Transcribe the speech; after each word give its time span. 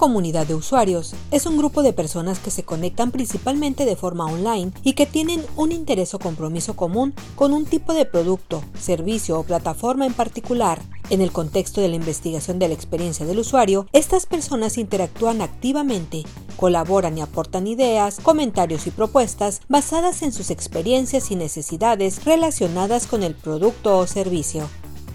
comunidad 0.00 0.46
de 0.46 0.54
usuarios 0.54 1.12
es 1.30 1.44
un 1.44 1.58
grupo 1.58 1.82
de 1.82 1.92
personas 1.92 2.38
que 2.38 2.50
se 2.50 2.62
conectan 2.62 3.10
principalmente 3.10 3.84
de 3.84 3.96
forma 3.96 4.24
online 4.24 4.72
y 4.82 4.94
que 4.94 5.04
tienen 5.04 5.44
un 5.56 5.72
interés 5.72 6.14
o 6.14 6.18
compromiso 6.18 6.74
común 6.74 7.12
con 7.36 7.52
un 7.52 7.66
tipo 7.66 7.92
de 7.92 8.06
producto, 8.06 8.64
servicio 8.80 9.38
o 9.38 9.42
plataforma 9.42 10.06
en 10.06 10.14
particular. 10.14 10.80
En 11.10 11.20
el 11.20 11.32
contexto 11.32 11.82
de 11.82 11.88
la 11.88 11.96
investigación 11.96 12.58
de 12.58 12.68
la 12.68 12.74
experiencia 12.74 13.26
del 13.26 13.40
usuario, 13.40 13.88
estas 13.92 14.24
personas 14.24 14.78
interactúan 14.78 15.42
activamente, 15.42 16.22
colaboran 16.56 17.18
y 17.18 17.20
aportan 17.20 17.66
ideas, 17.66 18.20
comentarios 18.22 18.86
y 18.86 18.92
propuestas 18.92 19.60
basadas 19.68 20.22
en 20.22 20.32
sus 20.32 20.50
experiencias 20.50 21.30
y 21.30 21.36
necesidades 21.36 22.24
relacionadas 22.24 23.06
con 23.06 23.22
el 23.22 23.34
producto 23.34 23.98
o 23.98 24.06
servicio. 24.06 24.66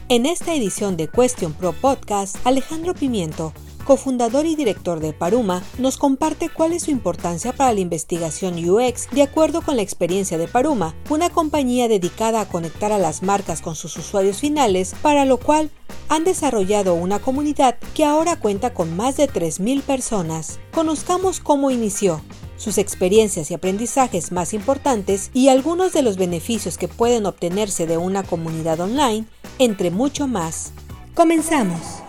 En 0.10 0.28
esta 0.28 0.54
edición 0.54 0.96
de 0.96 1.08
Question 1.08 1.54
Pro 1.54 1.74
Podcast, 1.74 2.36
Alejandro 2.44 2.94
Pimiento, 2.94 3.52
cofundador 3.86 4.46
y 4.46 4.56
director 4.56 5.00
de 5.00 5.14
Paruma, 5.14 5.64
nos 5.78 5.98
comparte 5.98 6.50
cuál 6.50 6.74
es 6.74 6.84
su 6.84 6.92
importancia 6.92 7.54
para 7.54 7.72
la 7.72 7.80
investigación 7.80 8.58
UX 8.58 9.08
de 9.12 9.22
acuerdo 9.22 9.62
con 9.62 9.78
la 9.78 9.84
experiencia 9.84 10.38
de 10.38 10.50
Paruma, 10.50 10.94
una 11.10 11.30
compañía 11.30 11.88
dedicada 11.88 12.42
a 12.42 12.50
conectar 12.50 12.92
a 12.92 12.98
las 12.98 13.24
marcas 13.24 13.62
con 13.62 13.76
sus 13.76 13.96
usuarios 13.96 14.40
finales, 14.40 14.94
para 15.02 15.24
lo 15.24 15.38
cual 15.38 15.70
han 16.10 16.24
desarrollado 16.24 16.96
una 16.96 17.20
comunidad 17.20 17.78
que 17.94 18.04
ahora 18.04 18.38
cuenta 18.38 18.74
con 18.74 18.96
más 18.98 19.16
de 19.16 19.30
3.000 19.30 19.82
personas. 19.84 20.60
Conozcamos 20.74 21.40
cómo 21.40 21.72
inició, 21.72 22.22
sus 22.58 22.78
experiencias 22.78 23.52
y 23.52 23.54
aprendizajes 23.54 24.32
más 24.32 24.54
importantes 24.54 25.30
y 25.34 25.50
algunos 25.50 25.94
de 25.94 26.02
los 26.02 26.18
beneficios 26.18 26.78
que 26.78 26.88
pueden 26.88 27.26
obtenerse 27.26 27.86
de 27.86 27.98
una 27.98 28.24
comunidad 28.24 28.80
online, 28.80 29.26
entre 29.60 29.92
mucho 29.92 30.28
más. 30.28 30.72
Comenzamos. 31.14 32.05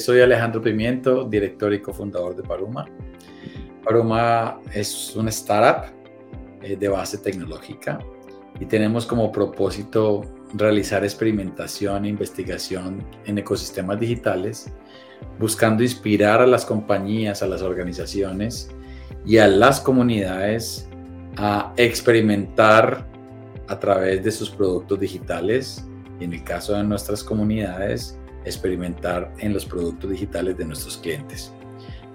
Soy 0.00 0.22
Alejandro 0.22 0.62
Pimiento, 0.62 1.24
director 1.24 1.74
y 1.74 1.80
cofundador 1.80 2.34
de 2.34 2.42
Paruma. 2.42 2.86
Paruma 3.84 4.58
es 4.72 5.14
una 5.14 5.28
startup 5.28 5.92
eh, 6.62 6.74
de 6.74 6.88
base 6.88 7.18
tecnológica 7.18 7.98
y 8.58 8.64
tenemos 8.64 9.04
como 9.04 9.30
propósito 9.30 10.22
realizar 10.54 11.04
experimentación 11.04 12.06
e 12.06 12.08
investigación 12.08 13.04
en 13.26 13.38
ecosistemas 13.38 14.00
digitales, 14.00 14.72
buscando 15.38 15.82
inspirar 15.82 16.40
a 16.40 16.46
las 16.46 16.64
compañías, 16.64 17.42
a 17.42 17.46
las 17.46 17.60
organizaciones 17.60 18.70
y 19.26 19.36
a 19.36 19.46
las 19.46 19.80
comunidades 19.80 20.88
a 21.36 21.74
experimentar 21.76 23.06
a 23.68 23.78
través 23.78 24.24
de 24.24 24.30
sus 24.30 24.50
productos 24.50 24.98
digitales 24.98 25.86
y 26.18 26.24
en 26.24 26.32
el 26.32 26.42
caso 26.42 26.74
de 26.74 26.84
nuestras 26.84 27.22
comunidades 27.22 28.19
experimentar 28.44 29.32
en 29.38 29.52
los 29.52 29.64
productos 29.64 30.10
digitales 30.10 30.56
de 30.56 30.64
nuestros 30.64 30.96
clientes. 30.96 31.52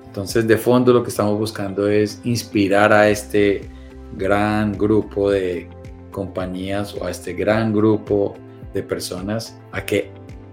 Entonces, 0.06 0.48
de 0.48 0.58
fondo 0.58 0.94
lo 0.94 1.04
que 1.04 1.10
estamos 1.10 1.38
buscando 1.38 1.88
es 1.88 2.22
inspirar 2.24 2.94
a 2.94 3.10
este 3.10 3.70
gran 4.18 4.72
grupo 4.72 5.30
de 5.30 5.70
compañías 6.12 6.96
o 6.96 7.06
a 7.06 7.12
este 7.12 7.34
gran 7.34 7.74
grupo 7.74 8.36
de 8.74 8.82
personas 8.82 9.60
a 9.72 9.86
que 9.86 10.12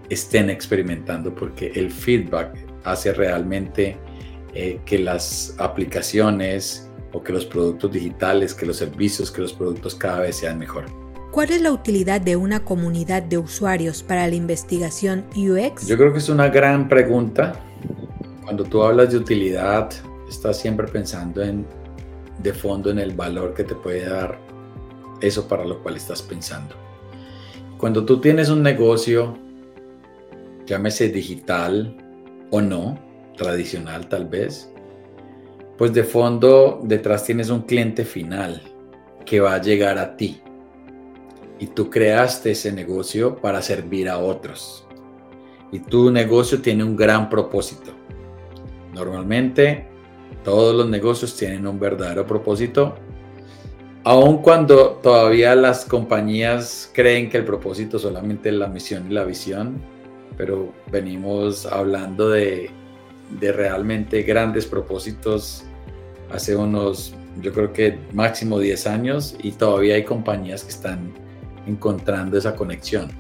estén 0.09 0.51
experimentando 0.51 1.35
porque 1.35 1.73
el 1.75 1.91
feedback 1.91 2.57
hace 2.85 3.13
realmente 3.13 3.97
eh, 4.55 4.81
que 4.85 4.99
las 4.99 5.55
aplicaciones 5.59 6.91
o 7.13 7.23
que 7.23 7.33
los 7.33 7.47
productos 7.47 7.93
digitales, 7.93 8.55
que 8.55 8.67
los 8.67 8.77
servicios, 8.77 9.31
que 9.31 9.43
los 9.43 9.53
productos 9.53 9.95
cada 9.95 10.21
vez 10.21 10.37
sean 10.37 10.59
mejor. 10.59 11.02
¿Cuál 11.33 11.51
es 11.51 11.63
la 11.63 11.73
utilidad 11.73 12.21
de 12.21 12.37
una 12.37 12.63
comunidad 12.63 13.23
de 13.23 13.39
usuarios 13.39 14.03
para 14.03 14.29
la 14.29 14.35
investigación 14.35 15.25
UX? 15.35 15.87
Yo 15.87 15.97
creo 15.97 16.13
que 16.13 16.19
es 16.19 16.29
una 16.29 16.51
gran 16.51 16.91
pregunta. 16.91 17.55
Cuando 18.43 18.65
tú 18.65 18.83
hablas 18.83 19.13
de 19.13 19.17
utilidad, 19.17 19.91
estás 20.29 20.59
siempre 20.59 20.87
pensando 20.89 21.43
en 21.43 21.67
de 22.43 22.53
fondo 22.53 22.91
en 22.91 22.99
el 22.99 23.15
valor 23.15 23.55
que 23.55 23.65
te 23.65 23.75
puede 23.75 24.11
dar 24.11 24.39
eso 25.23 25.49
para 25.49 25.65
lo 25.65 25.83
cual 25.83 25.97
estás 25.97 26.21
pensando. 26.21 26.75
Cuando 27.79 28.05
tú 28.05 28.21
tienes 28.21 28.51
un 28.51 28.63
negocio, 28.63 29.39
llámese 30.67 31.09
digital 31.09 31.97
o 32.51 32.61
no, 32.61 32.99
tradicional 33.39 34.07
tal 34.07 34.27
vez, 34.27 34.71
pues 35.79 35.95
de 35.95 36.05
fondo 36.05 36.83
detrás 36.85 37.25
tienes 37.25 37.49
un 37.49 37.63
cliente 37.63 38.05
final 38.05 38.61
que 39.25 39.41
va 39.41 39.55
a 39.55 39.63
llegar 39.63 39.97
a 39.97 40.15
ti 40.15 40.43
y 41.63 41.69
tú 41.69 41.89
creaste 41.89 42.51
ese 42.51 42.73
negocio 42.73 43.37
para 43.37 43.63
servir 43.63 44.09
a 44.09 44.19
otros. 44.19 44.85
Y 45.71 45.79
tu 45.79 46.11
negocio 46.11 46.61
tiene 46.61 46.83
un 46.83 46.97
gran 46.97 47.31
propósito. 47.31 47.93
Normalmente 48.93 49.87
todos 50.43 50.75
los 50.75 50.89
negocios 50.89 51.37
tienen 51.37 51.65
un 51.69 51.79
verdadero 51.79 52.27
propósito, 52.27 52.97
aun 54.03 54.39
cuando 54.39 54.99
todavía 55.05 55.55
las 55.55 55.85
compañías 55.85 56.91
creen 56.93 57.31
que 57.31 57.37
el 57.37 57.45
propósito 57.45 57.97
solamente 57.97 58.49
es 58.49 58.57
la 58.57 58.67
misión 58.67 59.09
y 59.09 59.15
la 59.15 59.23
visión, 59.23 59.81
pero 60.37 60.73
venimos 60.91 61.65
hablando 61.67 62.29
de, 62.29 62.71
de 63.39 63.53
realmente 63.53 64.25
grandes 64.25 64.67
propósitos 64.67 65.63
hace 66.29 66.57
unos, 66.57 67.15
yo 67.41 67.53
creo 67.53 67.73
que 67.73 68.01
máximo 68.13 68.59
10 68.59 68.87
años 68.89 69.37
y 69.41 69.53
todavía 69.53 69.95
hay 69.95 70.03
compañías 70.03 70.65
que 70.65 70.71
están 70.71 71.22
encontrando 71.67 72.39
esa 72.39 72.55
conexión. 72.55 73.11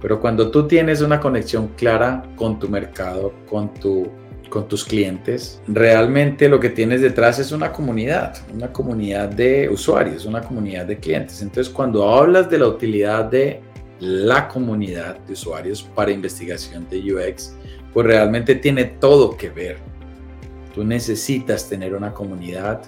Pero 0.00 0.20
cuando 0.20 0.50
tú 0.50 0.68
tienes 0.68 1.00
una 1.00 1.18
conexión 1.18 1.68
clara 1.76 2.22
con 2.36 2.58
tu 2.58 2.68
mercado, 2.68 3.32
con, 3.48 3.72
tu, 3.72 4.08
con 4.50 4.68
tus 4.68 4.84
clientes, 4.84 5.62
realmente 5.66 6.48
lo 6.48 6.60
que 6.60 6.68
tienes 6.68 7.00
detrás 7.00 7.38
es 7.38 7.52
una 7.52 7.72
comunidad, 7.72 8.36
una 8.52 8.70
comunidad 8.70 9.30
de 9.30 9.68
usuarios, 9.68 10.26
una 10.26 10.42
comunidad 10.42 10.84
de 10.86 10.98
clientes. 10.98 11.40
Entonces, 11.40 11.72
cuando 11.72 12.06
hablas 12.06 12.50
de 12.50 12.58
la 12.58 12.68
utilidad 12.68 13.24
de 13.24 13.62
la 14.00 14.46
comunidad 14.48 15.18
de 15.20 15.32
usuarios 15.32 15.82
para 15.82 16.10
investigación 16.10 16.86
de 16.90 16.98
UX, 17.14 17.56
pues 17.94 18.06
realmente 18.06 18.56
tiene 18.56 18.84
todo 18.84 19.36
que 19.36 19.48
ver. 19.48 19.78
Tú 20.74 20.84
necesitas 20.84 21.68
tener 21.68 21.94
una 21.94 22.12
comunidad 22.12 22.82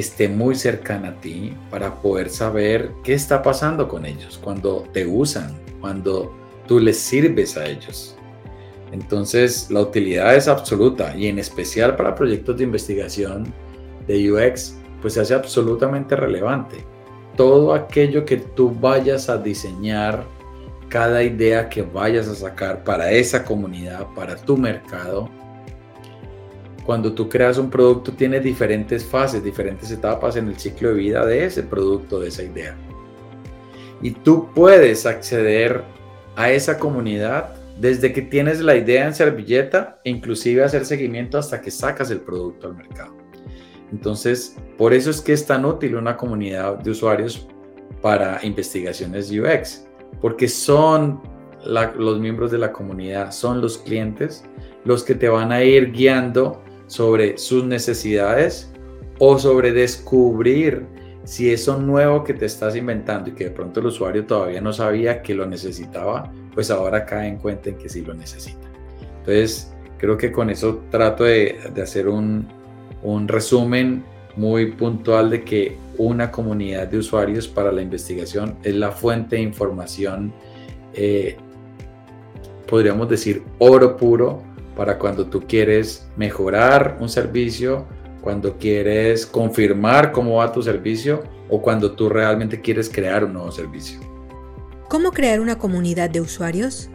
esté 0.00 0.28
muy 0.28 0.54
cercana 0.54 1.08
a 1.08 1.20
ti 1.20 1.54
para 1.70 1.94
poder 2.00 2.28
saber 2.28 2.90
qué 3.04 3.14
está 3.14 3.42
pasando 3.42 3.88
con 3.88 4.04
ellos, 4.04 4.38
cuando 4.42 4.84
te 4.92 5.06
usan, 5.06 5.58
cuando 5.80 6.34
tú 6.66 6.80
les 6.80 6.98
sirves 6.98 7.56
a 7.56 7.66
ellos. 7.66 8.16
Entonces, 8.92 9.70
la 9.70 9.80
utilidad 9.80 10.34
es 10.34 10.48
absoluta 10.48 11.16
y 11.16 11.28
en 11.28 11.38
especial 11.38 11.96
para 11.96 12.14
proyectos 12.14 12.56
de 12.56 12.64
investigación 12.64 13.52
de 14.06 14.32
UX, 14.32 14.76
pues 15.00 15.14
se 15.14 15.20
hace 15.20 15.34
absolutamente 15.34 16.16
relevante. 16.16 16.84
Todo 17.36 17.72
aquello 17.72 18.24
que 18.24 18.36
tú 18.36 18.70
vayas 18.70 19.28
a 19.28 19.38
diseñar, 19.38 20.24
cada 20.88 21.22
idea 21.22 21.68
que 21.68 21.82
vayas 21.82 22.28
a 22.28 22.34
sacar 22.34 22.82
para 22.82 23.12
esa 23.12 23.44
comunidad, 23.44 24.08
para 24.14 24.36
tu 24.36 24.56
mercado, 24.56 25.30
cuando 26.90 27.12
tú 27.12 27.28
creas 27.28 27.56
un 27.56 27.70
producto 27.70 28.10
tiene 28.10 28.40
diferentes 28.40 29.04
fases, 29.04 29.44
diferentes 29.44 29.92
etapas 29.92 30.34
en 30.34 30.48
el 30.48 30.58
ciclo 30.58 30.88
de 30.88 30.96
vida 30.96 31.24
de 31.24 31.44
ese 31.44 31.62
producto, 31.62 32.18
de 32.18 32.26
esa 32.26 32.42
idea. 32.42 32.76
Y 34.02 34.10
tú 34.10 34.48
puedes 34.52 35.06
acceder 35.06 35.84
a 36.34 36.50
esa 36.50 36.80
comunidad 36.80 37.54
desde 37.78 38.12
que 38.12 38.22
tienes 38.22 38.58
la 38.58 38.74
idea 38.74 39.06
en 39.06 39.14
servilleta 39.14 40.00
e 40.02 40.10
inclusive 40.10 40.64
hacer 40.64 40.84
seguimiento 40.84 41.38
hasta 41.38 41.60
que 41.60 41.70
sacas 41.70 42.10
el 42.10 42.22
producto 42.22 42.66
al 42.66 42.74
mercado. 42.74 43.14
Entonces, 43.92 44.56
por 44.76 44.92
eso 44.92 45.10
es 45.10 45.20
que 45.20 45.32
es 45.32 45.46
tan 45.46 45.64
útil 45.64 45.94
una 45.94 46.16
comunidad 46.16 46.78
de 46.78 46.90
usuarios 46.90 47.46
para 48.02 48.40
investigaciones 48.42 49.30
UX, 49.30 49.86
porque 50.20 50.48
son 50.48 51.22
los 51.64 52.18
miembros 52.18 52.50
de 52.50 52.58
la 52.58 52.72
comunidad, 52.72 53.30
son 53.30 53.60
los 53.60 53.78
clientes 53.78 54.44
los 54.84 55.04
que 55.04 55.14
te 55.14 55.28
van 55.28 55.52
a 55.52 55.62
ir 55.62 55.92
guiando 55.92 56.60
sobre 56.90 57.38
sus 57.38 57.62
necesidades 57.62 58.68
o 59.20 59.38
sobre 59.38 59.70
descubrir 59.70 60.86
si 61.22 61.52
eso 61.52 61.78
nuevo 61.78 62.24
que 62.24 62.34
te 62.34 62.46
estás 62.46 62.74
inventando 62.74 63.30
y 63.30 63.32
que 63.32 63.44
de 63.44 63.50
pronto 63.50 63.78
el 63.78 63.86
usuario 63.86 64.26
todavía 64.26 64.60
no 64.60 64.72
sabía 64.72 65.22
que 65.22 65.32
lo 65.32 65.46
necesitaba, 65.46 66.32
pues 66.52 66.68
ahora 66.68 67.06
cae 67.06 67.28
en 67.28 67.36
cuenta 67.36 67.68
en 67.68 67.78
que 67.78 67.88
sí 67.88 68.00
lo 68.00 68.12
necesita. 68.12 68.66
Entonces, 69.20 69.72
creo 69.98 70.18
que 70.18 70.32
con 70.32 70.50
eso 70.50 70.82
trato 70.90 71.22
de, 71.22 71.60
hacer 71.80 72.08
un, 72.08 72.48
resumen 73.28 74.02
muy 74.34 74.72
puntual 74.72 75.30
de 75.30 75.44
que 75.44 75.76
una 75.96 76.32
comunidad 76.32 76.88
de 76.88 76.98
usuarios 76.98 77.46
para 77.46 77.70
la 77.70 77.82
investigación 77.82 78.56
es 78.64 78.74
la 78.74 78.90
fuente 78.90 79.36
de 79.36 79.42
información, 79.42 80.32
eh, 80.94 81.36
podríamos 82.66 83.08
decir, 83.08 83.44
oro 83.60 83.96
puro 83.96 84.49
para 84.80 84.96
cuando 84.98 85.26
tú 85.26 85.42
quieres 85.46 86.08
mejorar 86.16 86.96
un 87.00 87.10
servicio, 87.10 87.84
cuando 88.22 88.56
quieres 88.56 89.26
confirmar 89.26 90.10
cómo 90.10 90.36
va 90.36 90.50
tu 90.50 90.62
servicio 90.62 91.22
o 91.50 91.60
cuando 91.60 91.92
tú 91.92 92.08
realmente 92.08 92.62
quieres 92.62 92.88
crear 92.88 93.26
un 93.26 93.34
nuevo 93.34 93.52
servicio. 93.52 94.00
¿Cómo 94.88 95.12
crear 95.12 95.38
una 95.40 95.58
comunidad 95.58 96.08
de 96.08 96.22
usuarios? 96.22 96.88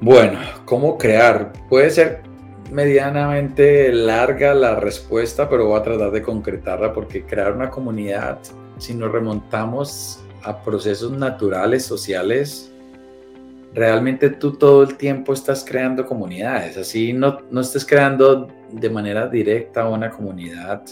Bueno, 0.00 0.38
¿cómo 0.66 0.96
crear? 0.96 1.52
Puede 1.68 1.90
ser 1.90 2.22
medianamente 2.70 3.92
larga 3.92 4.54
la 4.54 4.76
respuesta, 4.78 5.48
pero 5.48 5.66
voy 5.66 5.80
a 5.80 5.82
tratar 5.82 6.12
de 6.12 6.22
concretarla 6.22 6.92
porque 6.92 7.24
crear 7.24 7.50
una 7.50 7.70
comunidad, 7.70 8.38
si 8.78 8.94
nos 8.94 9.10
remontamos 9.10 10.20
a 10.44 10.62
procesos 10.62 11.10
naturales, 11.10 11.84
sociales, 11.84 12.72
realmente 13.74 14.30
tú 14.30 14.52
todo 14.52 14.82
el 14.82 14.96
tiempo 14.96 15.32
estás 15.32 15.64
creando 15.64 16.06
comunidades, 16.06 16.76
así 16.76 17.12
no, 17.12 17.38
no 17.50 17.60
estés 17.60 17.84
creando 17.84 18.48
de 18.72 18.90
manera 18.90 19.28
directa 19.28 19.88
una 19.88 20.10
comunidad 20.10 20.82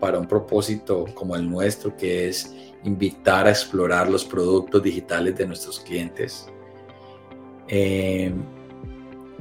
para 0.00 0.18
un 0.18 0.26
propósito 0.26 1.06
como 1.14 1.36
el 1.36 1.48
nuestro, 1.48 1.96
que 1.96 2.28
es 2.28 2.54
invitar 2.84 3.46
a 3.46 3.50
explorar 3.50 4.08
los 4.08 4.24
productos 4.24 4.82
digitales 4.82 5.36
de 5.36 5.46
nuestros 5.46 5.80
clientes. 5.80 6.48
Eh, 7.68 8.32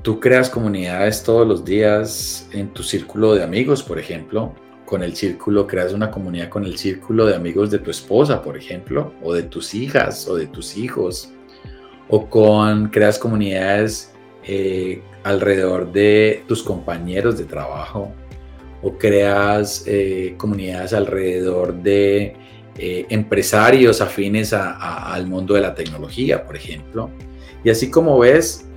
tú 0.01 0.19
creas 0.19 0.49
comunidades 0.49 1.23
todos 1.23 1.47
los 1.47 1.63
días 1.63 2.47
en 2.51 2.73
tu 2.73 2.83
círculo 2.83 3.35
de 3.35 3.43
amigos, 3.43 3.83
por 3.83 3.99
ejemplo. 3.99 4.53
Con 4.85 5.01
el 5.01 5.15
círculo, 5.15 5.65
creas 5.65 5.93
una 5.93 6.11
comunidad 6.11 6.49
con 6.49 6.63
el 6.63 6.77
círculo 6.77 7.25
de 7.25 7.35
amigos 7.35 7.71
de 7.71 7.79
tu 7.79 7.89
esposa, 7.89 8.43
por 8.43 8.55
ejemplo, 8.55 9.13
o 9.23 9.33
de 9.33 9.43
tus 9.43 9.73
hijas 9.73 10.27
o 10.27 10.35
de 10.35 10.45
tus 10.45 10.77
hijos. 10.77 11.31
O 12.09 12.29
con, 12.29 12.89
creas 12.89 13.17
comunidades 13.17 14.13
eh, 14.43 15.01
alrededor 15.23 15.91
de 15.91 16.43
tus 16.47 16.61
compañeros 16.63 17.37
de 17.37 17.45
trabajo. 17.45 18.11
O 18.81 18.97
creas 18.97 19.83
eh, 19.87 20.35
comunidades 20.37 20.93
alrededor 20.93 21.73
de 21.73 22.35
eh, 22.77 23.05
empresarios 23.09 24.01
afines 24.01 24.53
al 24.53 25.27
mundo 25.27 25.55
de 25.55 25.61
la 25.61 25.73
tecnología, 25.73 26.45
por 26.45 26.55
ejemplo. 26.55 27.09
Y 27.63 27.71
así 27.71 27.89
como 27.89 28.19
ves, 28.19 28.67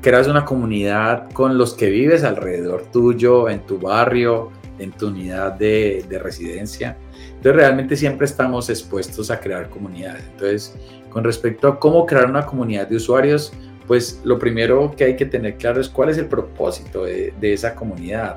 creas 0.00 0.26
una 0.26 0.44
comunidad 0.44 1.30
con 1.30 1.56
los 1.56 1.74
que 1.74 1.90
vives 1.90 2.24
alrededor 2.24 2.86
tuyo, 2.90 3.48
en 3.48 3.64
tu 3.64 3.78
barrio, 3.78 4.50
en 4.82 4.92
tu 4.92 5.08
unidad 5.08 5.52
de, 5.52 6.04
residencia. 6.22 6.96
Entonces 7.42 7.60
realmente 7.60 7.96
siempre 7.96 8.24
estamos 8.24 8.70
expuestos 8.70 9.28
a 9.28 9.40
crear 9.40 9.68
comunidades. 9.68 10.22
Entonces, 10.30 10.76
con 11.10 11.24
respecto 11.24 11.66
a 11.66 11.80
cómo 11.80 12.06
crear 12.06 12.30
una 12.30 12.46
comunidad 12.46 12.86
de 12.86 12.94
usuarios, 12.94 13.52
pues 13.88 14.20
lo 14.22 14.38
primero 14.38 14.94
que 14.96 15.02
hay 15.02 15.16
que 15.16 15.26
tener 15.26 15.56
claro 15.56 15.80
es 15.80 15.88
cuál 15.88 16.10
es 16.10 16.18
el 16.18 16.26
propósito 16.26 17.02
de, 17.02 17.34
esa 17.40 17.74
comunidad. 17.74 18.36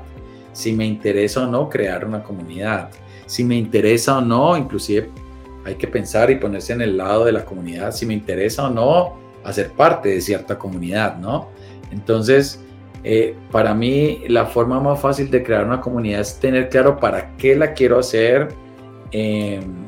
Si 0.52 0.72
me 0.72 0.84
interesa 0.84 1.44
o 1.44 1.46
no 1.46 1.70
crear 1.70 2.04
una 2.04 2.20
comunidad. 2.24 2.90
Si 3.26 3.44
me 3.44 3.54
interesa 3.54 4.18
o 4.18 4.20
no, 4.22 4.56
inclusive 4.56 5.08
hay 5.64 5.76
que 5.76 5.86
pensar 5.86 6.28
y 6.32 6.34
ponerse 6.34 6.72
en 6.72 6.82
el 6.82 6.96
lado 6.96 7.26
de 7.26 7.30
la 7.30 7.44
comunidad. 7.44 7.92
Si 7.92 8.06
me 8.06 8.14
interesa 8.14 8.66
o 8.66 8.70
no 8.70 9.20
hacer 9.44 9.70
parte 9.70 10.08
de 10.08 10.20
cierta 10.20 10.58
comunidad, 10.58 11.16
¿no? 11.18 11.50
Entonces, 11.92 12.58
eh, 13.04 13.36
para 13.52 13.72
mí 13.72 14.24
la 14.26 14.46
forma 14.46 14.80
más 14.80 14.98
fácil 14.98 15.30
de 15.30 15.44
crear 15.44 15.64
una 15.64 15.80
comunidad 15.80 16.22
es 16.22 16.40
tener 16.40 16.68
claro 16.70 16.98
para 16.98 17.36
qué 17.36 17.54
la 17.54 17.72
quiero 17.72 18.00
hacer, 18.00 18.65
em, 19.12 19.86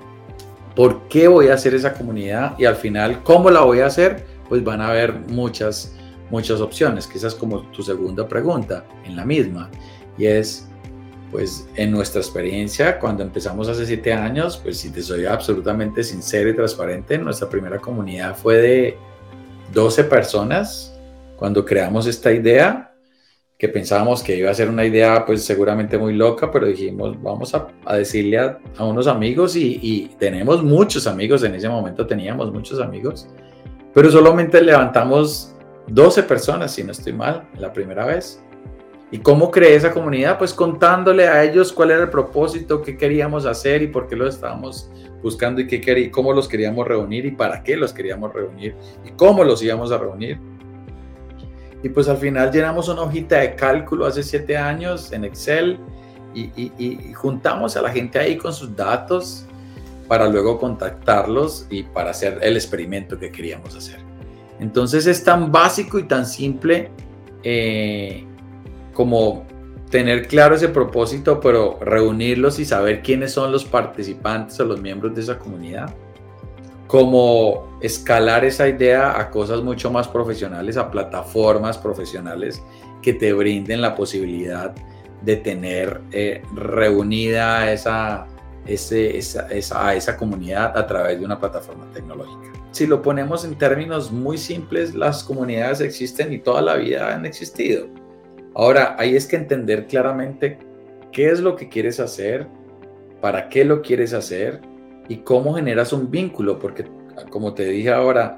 por 0.75 1.09
qué 1.09 1.29
voy 1.29 1.49
a 1.49 1.55
hacer 1.55 1.75
esa 1.75 1.94
comunidad 1.94 2.59
y 2.59 2.65
al 2.65 2.76
final 2.76 3.23
cómo 3.23 3.50
la 3.50 3.61
voy 3.62 3.81
a 3.81 3.87
hacer, 3.87 4.25
pues 4.49 4.62
van 4.62 4.81
a 4.81 4.88
haber 4.88 5.12
muchas, 5.12 5.94
muchas 6.31 6.61
opciones. 6.61 7.06
Quizás 7.06 7.35
como 7.35 7.62
tu 7.70 7.82
segunda 7.82 8.26
pregunta 8.29 8.85
en 9.05 9.17
la 9.17 9.25
misma. 9.25 9.70
Y 10.17 10.26
es, 10.26 10.69
pues 11.31 11.69
en 11.76 11.91
nuestra 11.91 12.20
experiencia, 12.20 12.99
cuando 12.99 13.23
empezamos 13.23 13.69
hace 13.69 13.87
siete 13.87 14.12
años, 14.12 14.56
pues 14.56 14.79
si 14.79 14.91
te 14.91 15.03
soy 15.03 15.26
absolutamente 15.26 16.03
sincero 16.03 16.50
y 16.50 16.55
transparente, 16.55 17.19
nuestra 17.19 17.49
primera 17.49 17.79
comunidad 17.79 18.37
fue 18.37 18.56
de 18.56 18.99
12 19.73 20.05
personas 20.05 20.94
cuando 21.37 21.65
creamos 21.65 22.06
esta 22.06 22.32
idea, 22.32 22.93
que 23.58 23.69
pensábamos 23.69 24.22
que 24.22 24.37
iba 24.37 24.50
a 24.52 24.55
ser 24.55 24.69
una 24.69 24.87
idea 24.87 25.26
pues 25.26 25.44
seguramente 25.44 25.99
muy 25.99 26.14
loca, 26.14 26.49
pero 26.50 26.66
dijimos, 26.66 27.20
vamos 27.20 27.52
a, 27.56 27.66
decirle 27.96 28.38
a, 28.38 28.58
unos 28.78 29.08
amigos 29.08 29.56
y, 29.56 30.10
tenemos 30.16 30.62
muchos 30.62 31.08
amigos, 31.08 31.43
en 31.43 31.56
ese 31.56 31.69
momento 31.69 32.06
teníamos 32.06 32.52
muchos 32.52 32.81
amigos, 32.81 33.28
pero 33.93 34.12
solamente 34.12 34.62
levantamos 34.62 35.56
12 35.88 36.22
personas, 36.22 36.72
si 36.72 36.84
no 36.84 36.93
estoy 36.93 37.12
mal, 37.12 37.49
la 37.58 37.72
primera 37.72 38.06
vez. 38.06 38.40
¿Y 39.10 39.19
cómo 39.19 39.50
creé 39.50 39.75
esa 39.75 39.90
comunidad? 39.90 40.38
Pues 40.38 40.52
contándole 40.52 41.26
a 41.26 41.43
ellos 41.43 41.72
cuál 41.72 41.90
era 41.90 42.02
el 42.02 42.10
propósito, 42.10 42.82
qué 42.82 42.96
queríamos 42.96 43.46
hacer 43.46 43.82
y 43.82 43.87
por 43.88 44.06
qué 44.06 44.14
lo 44.14 44.28
estábamos 44.28 44.90
buscando 45.22 45.62
y 45.62 45.66
qué 45.66 46.10
cómo 46.12 46.32
los 46.32 46.46
queríamos 46.46 46.87
reunir 46.87 47.25
y 47.25 47.31
para 47.32 47.62
qué 47.64 47.76
los 47.76 47.93
queríamos 47.93 48.32
reunir 48.32 48.76
y 49.05 49.10
cómo 49.12 49.43
los 49.43 49.62
íbamos 49.62 49.90
a 49.90 49.99
reunir. 49.99 50.38
Y 51.82 51.88
pues 51.88 52.08
al 52.08 52.16
final 52.16 52.50
llenamos 52.50 52.88
una 52.88 53.02
hojita 53.02 53.38
de 53.38 53.54
cálculo 53.54 54.06
hace 54.06 54.22
siete 54.22 54.56
años 54.56 55.12
en 55.12 55.25
Excel 55.25 55.78
y, 56.34 57.12
juntamos 57.14 57.76
a 57.76 57.82
la 57.82 57.90
gente 57.90 58.19
ahí 58.19 58.36
con 58.36 58.52
sus 58.52 58.75
datos 58.76 59.44
para 60.06 60.28
luego 60.28 60.58
contactarlos 60.58 61.66
y 61.70 61.82
para 61.82 62.10
hacer 62.10 62.38
el 62.42 62.56
experimento 62.56 63.19
que 63.19 63.30
queríamos 63.30 63.75
hacer. 63.76 63.98
Entonces 64.60 65.06
es 65.06 65.22
tan 65.22 65.52
básico 65.52 65.98
y 65.98 66.04
tan 66.04 66.26
simple 66.26 66.90
eh, 67.42 68.24
como 68.92 69.46
tener 69.90 70.26
claro 70.26 70.54
ese 70.54 70.69
propósito, 70.69 71.40
pero 71.40 71.78
reunirlos 71.81 72.58
y 72.58 72.64
saber 72.64 73.02
quiénes 73.02 73.32
son 73.32 73.52
los 73.52 73.64
participantes 73.64 74.58
o 74.60 74.64
los 74.64 74.81
miembros 74.81 75.14
de 75.14 75.22
esa 75.22 75.38
comunidad. 75.38 75.94
Como 76.88 77.79
escalar 77.81 78.44
esa 78.44 78.69
idea 78.69 79.20
a 79.20 79.31
cosas 79.31 79.62
mucho 79.62 79.93
más 79.93 80.08
profesionales, 80.08 80.76
a 80.76 80.90
plataformas 80.90 81.79
profesionales 81.79 82.61
que 83.00 83.12
te 83.12 83.32
brinden 83.32 83.81
la 83.81 83.94
posibilidad 83.94 84.75
de 85.23 85.37
tener 85.37 86.00
eh, 86.11 86.43
reunida 86.52 87.73
esa, 87.73 88.26
ese, 88.67 89.17
esa, 89.17 89.46
esa, 89.49 89.87
a 89.87 89.94
esa 89.94 90.17
comunidad 90.17 90.76
a 90.76 90.87
través 90.87 91.20
de 91.20 91.25
una 91.25 91.38
plataforma 91.38 91.87
tecnológica. 91.93 92.52
Si 92.73 92.88
lo 92.88 93.00
ponemos 93.00 93.44
en 93.44 93.56
términos 93.56 94.11
muy 94.11 94.37
simples, 94.37 94.94
las 94.96 95.23
comunidades 95.23 95.81
existen 95.81 96.32
y 96.32 96.38
toda 96.41 96.61
la 96.61 96.75
vida 96.75 97.14
han 97.14 97.25
existido 97.25 97.87
Ahora, 98.58 98.96
ahí 98.99 99.14
es 99.14 99.29
que 99.29 99.37
entender 99.37 99.87
claramente 99.87 100.58
qué 101.12 101.31
es 101.31 101.38
lo 101.38 101.55
que 101.55 101.69
quieres 101.69 102.00
hacer, 102.00 102.49
para 103.20 103.49
qué 103.49 103.64
lo 103.64 103.82
quieres 103.82 104.12
hacer 104.12 104.61
y 105.08 105.19
cómo 105.19 105.55
generas 105.55 105.93
un 105.93 106.10
vínculo, 106.10 106.58
porque 106.58 106.84
como 107.31 107.55
te 107.55 107.65
dije 107.65 107.91
ahora, 107.91 108.36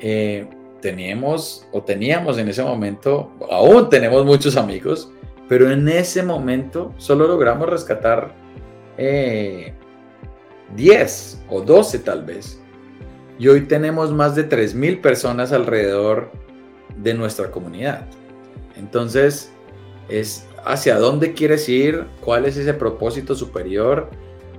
eh, 0.00 0.48
teníamos 0.80 1.66
o 1.72 1.82
teníamos 1.82 2.38
en 2.38 2.48
ese 2.48 2.62
momento, 2.62 3.30
aún 3.50 3.88
tenemos 3.88 4.24
muchos 4.24 4.56
amigos, 4.56 5.12
pero 5.48 5.70
en 5.70 5.88
ese 5.88 6.22
momento 6.22 6.92
solo 6.96 7.26
logramos 7.26 7.68
rescatar 7.68 8.34
10 8.96 8.98
eh, 8.98 9.74
o 11.48 11.60
12 11.60 11.98
tal 12.00 12.24
vez. 12.24 12.60
Y 13.38 13.48
hoy 13.48 13.62
tenemos 13.62 14.12
más 14.12 14.34
de 14.34 14.48
3.000 14.48 15.00
personas 15.00 15.52
alrededor 15.52 16.30
de 16.96 17.14
nuestra 17.14 17.50
comunidad. 17.50 18.06
Entonces, 18.76 19.50
es 20.08 20.46
hacia 20.64 20.98
dónde 20.98 21.32
quieres 21.32 21.68
ir, 21.68 22.04
cuál 22.20 22.44
es 22.44 22.56
ese 22.56 22.74
propósito 22.74 23.34
superior 23.34 24.10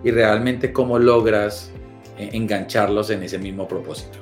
y 0.04 0.12
realmente 0.12 0.74
cómo 0.74 1.00
logras 1.00 1.72
eh, 2.18 2.30
engancharlos 2.34 3.10
en 3.10 3.24
ese 3.24 3.38
mismo 3.38 3.68
propósito. 3.68 4.20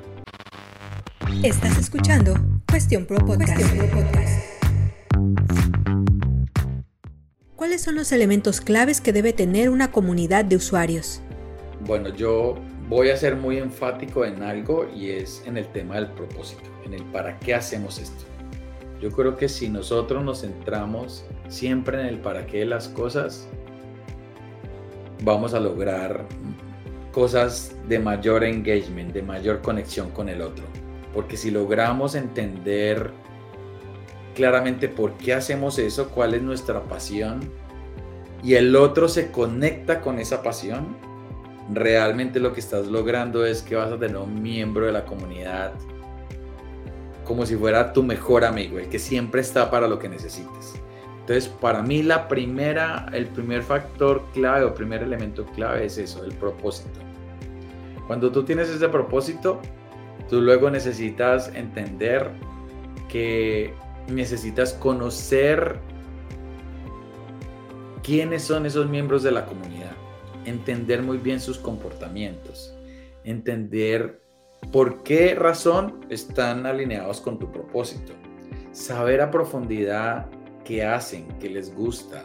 Estás 1.44 1.78
escuchando 1.78 2.34
Cuestión 2.70 3.06
Pro 3.06 3.18
Podcast. 3.18 3.62
¿Cuáles 7.56 7.82
son 7.82 7.96
los 7.96 8.12
elementos 8.12 8.62
claves 8.62 9.00
que 9.00 9.14
debe 9.14 9.34
tener 9.34 9.70
una 9.70 9.92
comunidad 9.92 10.46
de 10.46 10.56
usuarios? 10.56 11.22
Bueno, 11.86 12.10
yo 12.10 12.56
voy 12.90 13.10
a 13.10 13.18
ser 13.18 13.36
muy 13.36 13.58
enfático 13.58 14.26
en 14.26 14.44
algo 14.44 14.88
y 14.94 15.12
es 15.12 15.44
en 15.46 15.58
el 15.58 15.68
tema 15.68 15.96
del 15.96 16.08
propósito, 16.08 16.64
en 16.86 16.94
el 16.94 17.04
para 17.06 17.38
qué 17.40 17.54
hacemos 17.54 18.00
esto. 18.00 18.26
Yo 19.02 19.12
creo 19.12 19.38
que 19.38 19.48
si 19.48 19.70
nosotros 19.70 20.26
nos 20.26 20.42
centramos 20.42 21.24
siempre 21.48 22.02
en 22.02 22.08
el 22.08 22.20
para 22.20 22.46
qué 22.46 22.60
de 22.60 22.66
las 22.66 22.90
cosas, 22.90 23.48
vamos 25.22 25.54
a 25.54 25.60
lograr 25.60 26.26
cosas 27.12 27.76
de 27.88 28.00
mayor 28.00 28.44
engagement, 28.44 29.14
de 29.14 29.22
mayor 29.22 29.62
conexión 29.62 30.12
con 30.12 30.30
el 30.30 30.42
otro. 30.42 30.64
Porque 31.14 31.38
si 31.38 31.52
logramos 31.52 32.16
entender 32.16 33.12
claramente 34.36 34.88
por 34.88 35.14
qué 35.14 35.34
hacemos 35.34 35.80
eso, 35.80 36.10
cuál 36.10 36.34
es 36.34 36.42
nuestra 36.42 36.84
pasión, 36.84 37.40
y 38.44 38.54
el 38.54 38.76
otro 38.76 39.10
se 39.10 39.32
conecta 39.32 40.02
con 40.02 40.20
esa 40.20 40.44
pasión, 40.44 40.96
realmente 41.74 42.40
lo 42.40 42.54
que 42.54 42.60
estás 42.60 42.88
logrando 42.88 43.46
es 43.46 43.62
que 43.62 43.76
vas 43.76 43.92
a 43.92 43.98
tener 43.98 44.18
un 44.18 44.42
miembro 44.42 44.86
de 44.86 44.92
la 44.92 45.06
comunidad 45.06 45.74
como 47.26 47.46
si 47.46 47.56
fuera 47.56 47.94
tu 47.94 48.02
mejor 48.02 48.44
amigo, 48.44 48.80
el 48.80 48.90
que 48.90 48.98
siempre 48.98 49.42
está 49.42 49.70
para 49.70 49.88
lo 49.88 50.00
que 50.00 50.10
necesites. 50.10 50.74
Entonces, 51.30 51.54
para 51.62 51.84
mí 51.84 52.02
la 52.02 52.28
primera, 52.28 53.06
el 53.14 53.28
primer 53.28 53.62
factor 53.62 54.26
clave 54.34 54.66
o 54.66 54.74
primer 54.74 55.04
elemento 55.04 55.46
clave 55.46 55.86
es 55.86 56.00
eso, 56.00 56.26
el 56.26 56.34
propósito. 56.34 57.00
Cuando 58.08 58.32
tú 58.32 58.44
tienes 58.46 58.68
ese 58.68 58.90
propósito, 58.90 59.62
tú 60.28 60.42
luego 60.42 60.72
necesitas 60.72 61.54
entender 61.54 62.32
que 63.10 63.76
necesitas 64.08 64.74
conocer 64.74 65.80
quiénes 68.02 68.42
son 68.42 68.66
esos 68.66 68.90
miembros 68.90 69.22
de 69.22 69.32
la 69.32 69.46
comunidad, 69.46 69.92
entender 70.46 71.04
muy 71.04 71.20
bien 71.20 71.40
sus 71.40 71.60
comportamientos, 71.60 72.74
entender 73.24 74.20
por 74.72 75.04
qué 75.04 75.36
razón 75.36 76.08
están 76.10 76.66
alineados 76.66 77.22
con 77.22 77.38
tu 77.38 77.52
propósito, 77.52 78.14
saber 78.72 79.22
a 79.22 79.30
profundidad 79.30 80.26
qué 80.70 80.86
hacen, 80.86 81.28
qué 81.40 81.50
les 81.50 81.74
gusta. 81.74 82.24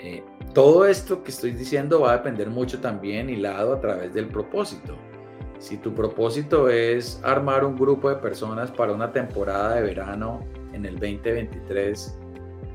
Eh, 0.00 0.22
todo 0.54 0.86
esto 0.86 1.24
que 1.24 1.32
estoy 1.32 1.50
diciendo 1.50 2.02
va 2.02 2.12
a 2.12 2.18
depender 2.18 2.48
mucho 2.48 2.78
también 2.78 3.28
hilado 3.28 3.72
a 3.72 3.80
través 3.80 4.14
del 4.14 4.28
propósito. 4.28 4.94
Si 5.58 5.76
tu 5.76 5.92
propósito 5.92 6.68
es 6.68 7.20
armar 7.24 7.64
un 7.64 7.74
grupo 7.74 8.10
de 8.10 8.14
personas 8.14 8.70
para 8.70 8.92
una 8.92 9.10
temporada 9.10 9.74
de 9.74 9.82
verano 9.82 10.46
en 10.72 10.86
el 10.86 11.00
2023 11.00 12.16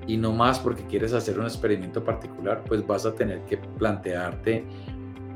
y 0.05 0.17
no 0.17 0.33
más 0.33 0.59
porque 0.59 0.85
quieres 0.85 1.13
hacer 1.13 1.39
un 1.39 1.45
experimento 1.45 2.03
particular, 2.03 2.61
pues 2.67 2.85
vas 2.85 3.05
a 3.05 3.15
tener 3.15 3.39
que 3.45 3.55
plantearte 3.55 4.65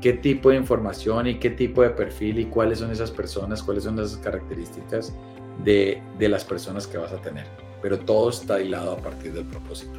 qué 0.02 0.12
tipo 0.12 0.50
de 0.50 0.56
información 0.56 1.26
y 1.26 1.38
qué 1.38 1.48
tipo 1.48 1.80
de 1.80 1.88
perfil 1.88 2.40
y 2.40 2.44
cuáles 2.44 2.80
son 2.80 2.90
esas 2.90 3.10
personas, 3.10 3.62
cuáles 3.62 3.84
son 3.84 3.98
esas 3.98 4.18
características 4.18 5.16
de, 5.64 6.02
de 6.18 6.28
las 6.28 6.44
personas 6.44 6.86
que 6.86 6.98
vas 6.98 7.14
a 7.14 7.22
tener. 7.22 7.67
Pero 7.82 7.98
todo 7.98 8.30
está 8.30 8.60
hilado 8.60 8.92
a 8.92 8.96
partir 8.96 9.32
del 9.32 9.44
propósito. 9.44 9.98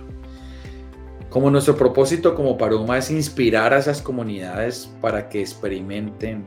Como 1.29 1.51
nuestro 1.51 1.75
propósito 1.75 2.33
como 2.33 2.57
Paroma 2.57 2.97
es 2.97 3.11
inspirar 3.11 3.73
a 3.73 3.77
esas 3.77 4.01
comunidades 4.01 4.91
para 4.99 5.29
que 5.29 5.41
experimenten, 5.41 6.43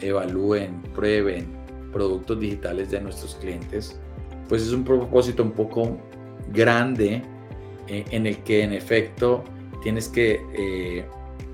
evalúen, 0.00 0.82
prueben 0.94 1.46
productos 1.92 2.40
digitales 2.40 2.90
de 2.90 3.00
nuestros 3.00 3.36
clientes, 3.36 3.98
pues 4.48 4.62
es 4.62 4.72
un 4.72 4.84
propósito 4.84 5.42
un 5.42 5.52
poco 5.52 5.96
grande 6.52 7.22
eh, 7.86 8.04
en 8.10 8.26
el 8.26 8.38
que 8.38 8.62
en 8.64 8.72
efecto 8.72 9.44
tienes 9.82 10.08
que 10.08 10.40
eh, 10.54 11.06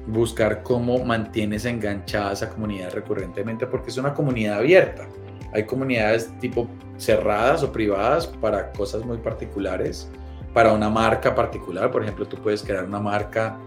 buscar 0.07 0.62
cómo 0.62 1.05
mantienes 1.05 1.64
enganchada 1.64 2.33
esa 2.33 2.49
comunidad 2.49 2.93
recurrentemente 2.93 3.67
porque 3.67 3.91
es 3.91 3.99
una 3.99 4.14
comunidad 4.14 4.59
abierta. 4.59 5.07
Hay 5.52 5.64
comunidades 5.64 6.32
tipo 6.38 6.68
cerradas 6.97 7.62
o 7.62 7.73
privadas 7.73 8.26
para 8.26 8.73
cosas 8.73 9.04
muy 9.04 9.18
particulares, 9.18 10.11
para 10.54 10.73
una 10.73 10.88
marca 10.88 11.35
particular. 11.35 11.90
Por 11.90 12.02
ejemplo, 12.02 12.26
tú 12.26 12.37
puedes 12.37 12.62
crear 12.62 12.85
una 12.85 13.00
marca, 13.00 13.59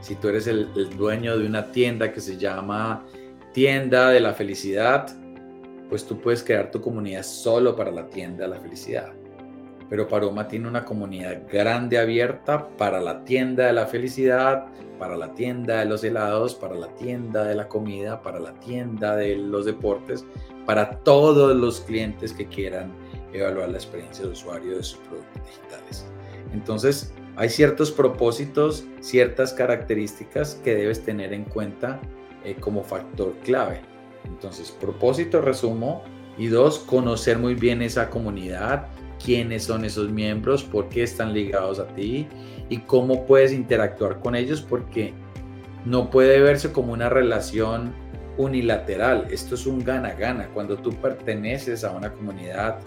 si 0.00 0.14
tú 0.16 0.28
eres 0.28 0.46
el, 0.46 0.68
dueño 0.96 1.38
de 1.38 1.46
una 1.46 1.70
tienda 1.70 2.12
que 2.12 2.20
se 2.20 2.36
llama 2.36 3.04
Tienda 3.52 4.10
de 4.10 4.20
la 4.20 4.32
Felicidad, 4.32 5.08
pues 5.88 6.04
tú 6.04 6.20
puedes 6.20 6.42
crear 6.42 6.70
tu 6.70 6.80
comunidad 6.80 7.22
solo 7.22 7.76
para 7.76 7.90
la 7.90 8.08
tienda 8.08 8.44
de 8.44 8.50
la 8.50 8.60
felicidad 8.60 9.12
pero 9.92 10.08
Paroma 10.08 10.48
tiene 10.48 10.68
una 10.68 10.86
comunidad 10.86 11.42
grande 11.52 11.98
abierta 11.98 12.66
para 12.78 12.98
la 12.98 13.24
tienda 13.24 13.66
de 13.66 13.74
la 13.74 13.84
felicidad, 13.84 14.64
para 14.98 15.18
la 15.18 15.34
tienda 15.34 15.80
de 15.80 15.84
los 15.84 16.02
helados, 16.02 16.54
para 16.54 16.74
la 16.76 16.88
tienda 16.94 17.44
de 17.44 17.54
la 17.54 17.68
comida, 17.68 18.22
para 18.22 18.40
la 18.40 18.54
tienda 18.54 19.16
de 19.16 19.36
los 19.36 19.66
deportes, 19.66 20.24
para 20.66 20.98
todos 20.98 21.56
los 21.56 21.80
clientes 21.80 22.32
que 22.32 22.46
quieran 22.46 22.92
evaluar 23.32 23.70
la 23.70 23.76
experiencia 23.76 24.24
de 24.24 24.32
usuario 24.32 24.76
de 24.76 24.82
sus 24.82 24.98
productos 24.98 25.42
digitales. 25.46 26.06
Entonces, 26.52 27.14
hay 27.36 27.48
ciertos 27.48 27.90
propósitos, 27.90 28.84
ciertas 29.00 29.52
características 29.52 30.56
que 30.62 30.74
debes 30.74 31.02
tener 31.02 31.32
en 31.32 31.44
cuenta 31.44 32.00
eh, 32.44 32.56
como 32.60 32.82
factor 32.82 33.34
clave. 33.44 33.80
Entonces, 34.24 34.70
propósito, 34.70 35.40
resumo, 35.40 36.02
y 36.38 36.46
dos, 36.46 36.78
conocer 36.78 37.38
muy 37.38 37.54
bien 37.54 37.82
esa 37.82 38.08
comunidad, 38.08 38.88
quiénes 39.22 39.64
son 39.64 39.84
esos 39.84 40.10
miembros, 40.10 40.62
por 40.64 40.88
qué 40.88 41.02
están 41.02 41.32
ligados 41.32 41.78
a 41.78 41.86
ti 41.88 42.26
y 42.68 42.78
cómo 42.78 43.26
puedes 43.26 43.52
interactuar 43.52 44.20
con 44.20 44.34
ellos 44.34 44.62
porque 44.62 45.12
no 45.84 46.10
puede 46.10 46.40
verse 46.40 46.72
como 46.72 46.92
una 46.92 47.08
relación 47.08 47.94
unilateral. 48.44 49.26
Esto 49.30 49.54
es 49.54 49.66
un 49.66 49.84
gana-gana. 49.84 50.48
Cuando 50.48 50.76
tú 50.76 50.92
perteneces 50.92 51.84
a 51.84 51.92
una 51.92 52.12
comunidad, 52.12 52.78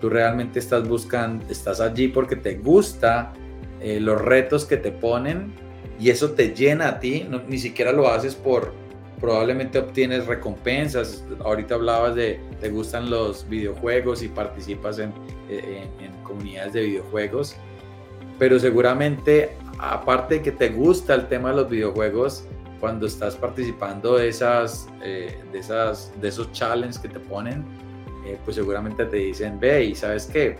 tú 0.00 0.08
realmente 0.08 0.58
estás 0.58 0.88
buscando, 0.88 1.44
estás 1.48 1.80
allí 1.80 2.08
porque 2.08 2.36
te 2.36 2.56
gusta 2.56 3.32
eh, 3.80 4.00
los 4.00 4.20
retos 4.20 4.64
que 4.64 4.76
te 4.76 4.92
ponen 4.92 5.52
y 5.98 6.10
eso 6.10 6.32
te 6.32 6.54
llena 6.54 6.88
a 6.88 7.00
ti. 7.00 7.28
ni 7.48 7.58
siquiera 7.58 7.92
lo 7.92 8.08
haces 8.08 8.34
por, 8.34 8.72
probablemente 9.20 9.78
obtienes 9.78 10.26
recompensas. 10.26 11.24
Ahorita 11.44 11.76
hablabas 11.76 12.16
de 12.16 12.40
te 12.60 12.70
gustan 12.70 13.08
los 13.08 13.48
videojuegos 13.48 14.22
y 14.22 14.28
participas 14.28 14.98
en, 14.98 15.12
comunidades 16.24 16.72
de 16.72 16.82
videojuegos, 16.82 17.56
pero 18.38 18.58
seguramente 18.58 19.50
aparte 19.78 20.36
de 20.36 20.42
que 20.42 20.52
te 20.52 20.70
gusta 20.70 21.14
el 21.14 21.28
tema 21.28 21.50
de 21.50 21.56
los 21.56 21.68
videojuegos, 21.68 22.44
cuando 22.82 23.06
estás 23.06 23.36
participando 23.36 24.16
de 24.16 24.26
esas, 24.26 24.88
eh, 25.04 25.40
de 25.52 25.58
esas, 25.60 26.12
de 26.20 26.26
esos 26.26 26.50
challenges 26.50 26.98
que 26.98 27.08
te 27.08 27.20
ponen, 27.20 27.64
eh, 28.26 28.36
pues 28.44 28.56
seguramente 28.56 29.04
te 29.04 29.18
dicen, 29.18 29.60
ve 29.60 29.84
y 29.84 29.94
sabes 29.94 30.26
qué, 30.26 30.56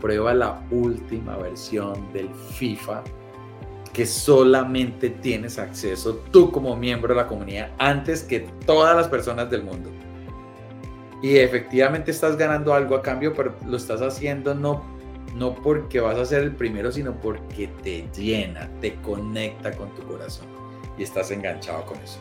prueba 0.00 0.34
la 0.34 0.66
última 0.72 1.36
versión 1.36 2.12
del 2.12 2.28
FIFA 2.34 3.04
que 3.92 4.04
solamente 4.04 5.10
tienes 5.10 5.60
acceso 5.60 6.16
tú 6.32 6.50
como 6.50 6.74
miembro 6.74 7.14
de 7.14 7.20
la 7.20 7.28
comunidad 7.28 7.70
antes 7.78 8.24
que 8.24 8.48
todas 8.66 8.96
las 8.96 9.06
personas 9.06 9.48
del 9.48 9.62
mundo. 9.62 9.90
Y 11.22 11.36
efectivamente 11.36 12.10
estás 12.10 12.36
ganando 12.36 12.74
algo 12.74 12.96
a 12.96 13.02
cambio, 13.02 13.32
pero 13.32 13.54
lo 13.64 13.76
estás 13.76 14.02
haciendo 14.02 14.56
no, 14.56 14.82
no 15.36 15.54
porque 15.54 16.00
vas 16.00 16.18
a 16.18 16.24
ser 16.24 16.42
el 16.42 16.56
primero, 16.56 16.90
sino 16.90 17.14
porque 17.20 17.68
te 17.84 18.08
llena, 18.12 18.68
te 18.80 18.96
conecta 18.96 19.70
con 19.76 19.94
tu 19.94 20.02
corazón 20.02 20.59
y 21.00 21.02
estás 21.02 21.30
enganchado 21.30 21.86
con 21.86 21.98
eso. 21.98 22.20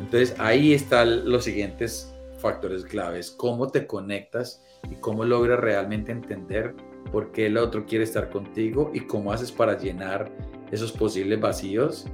Entonces 0.00 0.34
ahí 0.38 0.72
están 0.72 1.28
los 1.28 1.44
siguientes 1.44 2.14
factores 2.38 2.84
claves, 2.84 3.30
cómo 3.30 3.68
te 3.68 3.86
conectas 3.86 4.64
y 4.90 4.94
cómo 4.94 5.24
logras 5.24 5.58
realmente 5.58 6.12
entender 6.12 6.74
por 7.12 7.32
qué 7.32 7.46
el 7.46 7.58
otro 7.58 7.84
quiere 7.84 8.04
estar 8.04 8.30
contigo 8.30 8.92
y 8.94 9.00
cómo 9.00 9.32
haces 9.32 9.52
para 9.52 9.76
llenar 9.76 10.30
esos 10.70 10.92
posibles 10.92 11.40
vacíos 11.40 12.06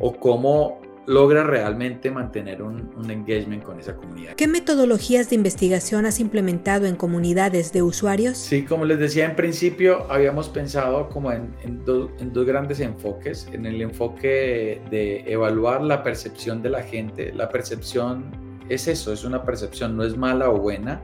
o 0.00 0.14
cómo 0.14 0.80
logra 1.08 1.42
realmente 1.42 2.10
mantener 2.10 2.62
un, 2.62 2.88
engagement 3.08 3.62
con 3.62 3.80
esa 3.80 3.96
comunidad. 3.96 4.34
¿Qué 4.34 4.46
metodologías 4.46 5.30
de 5.30 5.36
investigación 5.36 6.04
has 6.04 6.20
implementado 6.20 6.86
en 6.86 6.96
comunidades 6.96 7.72
de 7.72 7.82
usuarios? 7.82 8.36
Sí, 8.36 8.64
como 8.64 8.84
les 8.84 8.98
decía 8.98 9.24
en 9.24 9.34
principio, 9.34 10.06
habíamos 10.10 10.50
pensado 10.50 11.08
como 11.08 11.32
en, 11.32 11.54
en 11.62 11.82
dos 11.84 12.46
grandes 12.46 12.80
enfoques. 12.80 13.48
En 13.52 13.64
el 13.64 13.80
enfoque 13.80 14.82
de 14.90 15.24
evaluar 15.26 15.82
la 15.82 16.02
percepción 16.02 16.62
de 16.62 16.68
la 16.68 16.82
gente. 16.82 17.32
La 17.32 17.48
percepción 17.48 18.26
es 18.68 18.86
eso, 18.86 19.12
es 19.12 19.24
una 19.24 19.42
percepción, 19.44 19.96
no 19.96 20.04
es 20.04 20.16
mala 20.16 20.50
o 20.50 20.58
buena. 20.58 21.00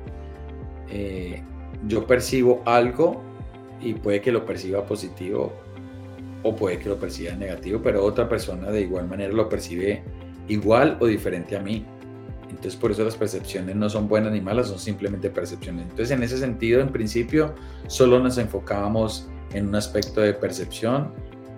Eh, 0.91 1.43
yo 1.87 2.07
percibo 2.07 2.63
algo 2.67 3.23
y 3.81 3.95
puede 3.95 4.21
que 4.21 4.33
lo 4.33 4.45
perciba 4.45 4.85
positivo 4.85 5.53
o 6.45 6.55
puede 6.55 6.79
que 6.79 6.89
lo 6.89 6.99
perciba 6.99 7.35
negativo, 7.35 7.81
pero 7.83 8.05
otra 8.05 8.29
persona 8.29 8.71
de 8.71 8.83
igual 8.83 9.09
manera 9.09 9.33
lo 9.33 9.49
percibe 9.49 10.05
igual 10.47 10.97
o 11.01 11.07
diferente 11.07 11.57
a 11.57 11.61
mí. 11.61 11.85
Entonces 12.49 12.77
por 12.77 12.93
eso 12.93 13.03
las 13.03 13.17
percepciones 13.17 13.75
no 13.75 13.89
son 13.89 14.07
buenas 14.07 14.31
ni 14.31 14.41
malas, 14.41 14.69
son 14.69 14.79
simplemente 14.79 15.31
percepciones. 15.31 15.83
Entonces 15.85 16.11
en 16.13 16.23
ese 16.23 16.39
sentido, 16.39 16.81
en 16.81 16.91
principio, 16.91 17.55
solo 17.89 18.21
nos 18.21 18.39
enfocábamos 18.39 19.29
en 19.55 19.69
un 19.69 19.75
aspecto 19.75 20.21
de 20.21 20.35
percepción, 20.35 21.13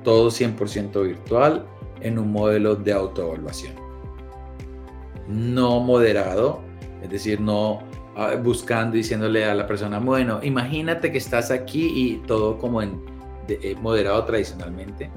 todo 0.05 0.31
100% 0.31 1.03
virtual, 1.03 1.67
en 2.01 2.19
un 2.19 2.31
modelo 2.31 2.77
de 2.77 2.93
autoevaluación. 2.93 3.75
No 5.29 5.81
moderado, 5.81 6.61
es 7.03 7.11
decir, 7.11 7.41
no 7.41 7.81
ah, 8.15 8.37
buscando, 8.41 8.97
diciéndole 8.97 9.45
a 9.45 9.55
la 9.55 9.67
persona, 9.67 9.99
bueno, 9.99 10.39
imagínate 10.43 11.11
que 11.11 11.19
estás 11.19 11.51
aquí 11.51 11.93
y 11.95 12.17
todo 12.27 12.57
como 12.59 12.81
en 12.81 13.16
eh, 13.49 13.77
moderado 13.81 14.25
tradicionalmente. 14.25 15.11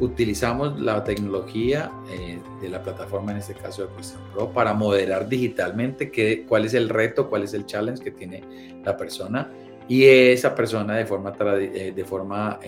Utilizamos 0.00 0.80
la 0.80 1.04
tecnología 1.04 1.90
eh, 2.10 2.38
de 2.60 2.68
la 2.68 2.82
plataforma, 2.82 3.32
en 3.32 3.38
este 3.38 3.54
caso 3.54 3.86
de 3.86 3.94
Question 3.94 4.20
Pro, 4.32 4.50
para 4.50 4.72
moderar 4.72 5.28
digitalmente 5.28 6.10
qué, 6.10 6.46
cuál 6.48 6.64
es 6.64 6.74
el 6.74 6.88
reto, 6.88 7.28
cuál 7.28 7.42
es 7.42 7.52
el 7.52 7.66
challenge 7.66 8.02
que 8.02 8.10
tiene 8.10 8.80
la 8.84 8.96
persona. 8.96 9.50
Y 9.88 10.04
esa 10.04 10.54
persona 10.54 10.96
de 10.96 11.04
forma, 11.04 11.34
eh, 11.58 11.92
de 11.94 12.04
forma 12.04 12.58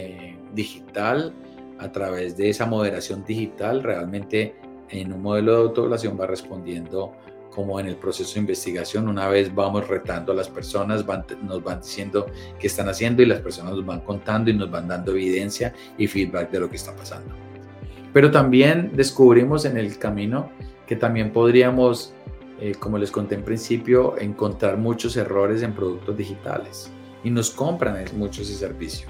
digital, 0.52 1.32
a 1.78 1.90
través 1.90 2.36
de 2.36 2.50
esa 2.50 2.66
moderación 2.66 3.24
digital, 3.24 3.82
realmente 3.82 4.54
en 4.90 5.12
un 5.12 5.22
modelo 5.22 5.52
de 5.52 5.62
autoevaluación 5.62 6.18
va 6.20 6.26
respondiendo 6.26 7.12
como 7.54 7.78
en 7.78 7.86
el 7.86 7.96
proceso 7.96 8.34
de 8.34 8.40
investigación, 8.40 9.08
una 9.08 9.28
vez 9.28 9.54
vamos 9.54 9.86
retando 9.86 10.32
a 10.32 10.34
las 10.34 10.48
personas, 10.48 11.04
nos 11.42 11.62
van 11.62 11.80
diciendo 11.80 12.26
qué 12.58 12.66
están 12.66 12.88
haciendo 12.88 13.22
y 13.22 13.26
las 13.26 13.40
personas 13.40 13.74
nos 13.74 13.84
van 13.84 14.00
contando 14.00 14.50
y 14.50 14.54
nos 14.54 14.70
van 14.70 14.88
dando 14.88 15.12
evidencia 15.12 15.74
y 15.98 16.06
feedback 16.06 16.50
de 16.50 16.60
lo 16.60 16.70
que 16.70 16.76
está 16.76 16.94
pasando. 16.96 17.34
Pero 18.12 18.30
también 18.30 18.92
descubrimos 18.94 19.64
en 19.64 19.76
el 19.76 19.98
camino 19.98 20.50
que 20.86 20.96
también 20.96 21.32
podríamos, 21.32 22.14
eh, 22.60 22.74
como 22.78 22.98
les 22.98 23.10
conté 23.10 23.34
en 23.34 23.42
principio, 23.42 24.18
encontrar 24.18 24.76
muchos 24.76 25.16
errores 25.16 25.62
en 25.62 25.74
productos 25.74 26.16
digitales. 26.16 26.90
y 27.24 27.30
nos 27.30 27.52
compran 27.52 28.04
mucho 28.16 28.42
ese 28.42 28.54
servicio. 28.54 29.06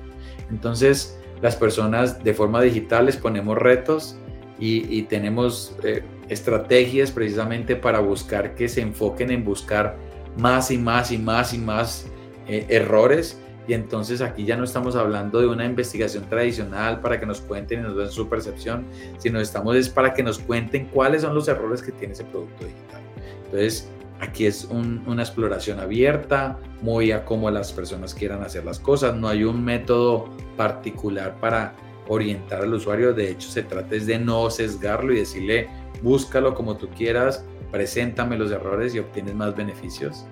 Entonces, 0.50 1.18
las 1.40 1.56
personas 1.56 2.22
de 2.22 2.34
forma 2.34 2.60
digital 2.60 3.06
les 3.06 3.16
ponemos 3.16 3.56
retos 3.56 4.18
y, 4.58 5.02
tenemos 5.02 5.76
eh, 5.82 6.02
estrategias 6.28 7.10
precisamente 7.10 7.74
para 7.74 7.98
buscar 7.98 8.54
que 8.54 8.68
se 8.68 8.80
enfoquen 8.80 9.30
en 9.30 9.44
buscar 9.44 9.96
más 10.38 10.70
y 10.70 10.78
más 10.78 11.10
y 11.10 11.18
más 11.18 11.52
y 11.52 11.58
más 11.58 12.06
eh, 12.46 12.66
errores. 12.68 13.38
Y 13.66 13.74
entonces 13.74 14.20
aquí 14.20 14.44
ya 14.44 14.56
no 14.56 14.64
estamos 14.64 14.96
hablando 14.96 15.40
de 15.40 15.46
una 15.46 15.64
investigación 15.64 16.28
tradicional 16.28 17.00
para 17.00 17.18
que 17.18 17.26
nos 17.26 17.40
cuenten 17.40 17.80
y 17.80 17.82
nos 17.82 17.96
den 17.96 18.10
su 18.10 18.28
percepción, 18.28 18.84
sino 19.18 19.40
estamos 19.40 19.76
es 19.76 19.88
para 19.88 20.14
que 20.14 20.22
nos 20.22 20.38
cuenten 20.38 20.86
cuáles 20.86 21.22
son 21.22 21.34
los 21.34 21.46
errores 21.48 21.82
que 21.82 21.92
tiene 21.92 22.14
ese 22.14 22.24
producto 22.24 22.64
digital. 22.64 23.00
Entonces, 23.44 23.88
aquí 24.20 24.46
es 24.46 24.64
una 24.64 25.22
exploración 25.22 25.78
abierta, 25.78 26.58
muy 26.80 27.12
a 27.12 27.24
cómo 27.24 27.50
las 27.50 27.72
personas 27.72 28.14
quieran 28.14 28.42
hacer 28.42 28.64
las 28.64 28.80
cosas. 28.80 29.14
No 29.14 29.28
hay 29.28 29.44
un 29.44 29.64
método 29.64 30.28
particular 30.56 31.36
para 31.40 31.74
orientar 32.08 32.62
al 32.62 32.74
usuario. 32.74 33.12
De 33.12 33.30
hecho, 33.30 33.48
se 33.48 33.62
trata 33.62 33.96
de 33.96 34.18
no 34.18 34.50
sesgarlo 34.50 35.12
y 35.12 35.18
decirle, 35.18 35.68
búscalo 36.02 36.54
como 36.54 36.76
tú 36.76 36.88
quieras, 36.88 37.44
preséntame 37.70 38.36
los 38.36 38.50
errores 38.50 38.94
y 38.94 38.98
obtienes 38.98 39.34
más 39.34 39.54
beneficios. 39.56 40.24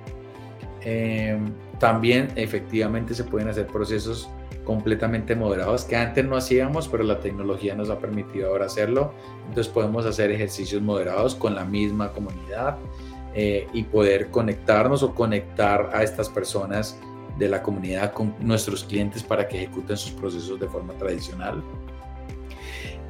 Em, 0.83 1.53
también 1.79 2.29
efectivamente 2.37 3.15
se 3.15 3.25
pueden 3.25 3.49
hacer 3.49 3.67
procesos 3.67 4.31
completamente 4.65 5.35
moderados 5.35 5.85
que 5.85 5.97
antes 5.97 6.25
no 6.25 6.37
hacíamos, 6.37 6.89
pero 6.89 7.03
la 7.03 7.21
tecnología 7.21 7.75
nos 7.75 7.91
ha 7.91 7.99
permitido 7.99 8.49
ahora 8.49 8.67
hacerlo. 8.67 9.13
Entonces 9.49 9.73
podemos 9.73 10.07
hacer 10.07 10.31
ejercicios 10.31 10.83
moderados 10.83 11.35
con 11.35 11.55
la 11.55 11.65
misma 11.65 12.13
comunidad 12.13 12.79
eh, 13.35 13.67
y 13.73 13.85
poder 13.85 14.31
conectarnos 14.31 15.03
o 15.03 15.15
conectar 15.15 15.91
a 15.93 16.03
estas 16.03 16.29
personas 16.29 17.01
de 17.41 17.49
la 17.49 17.63
comunidad 17.63 18.13
con 18.13 18.37
nuestros 18.39 18.85
clientes 18.85 19.25
para 19.25 19.49
que 19.49 19.57
ejecuten 19.57 19.97
sus 19.97 20.13
procesos 20.13 20.61
de 20.61 20.69
forma 20.69 20.93
tradicional. 20.95 21.65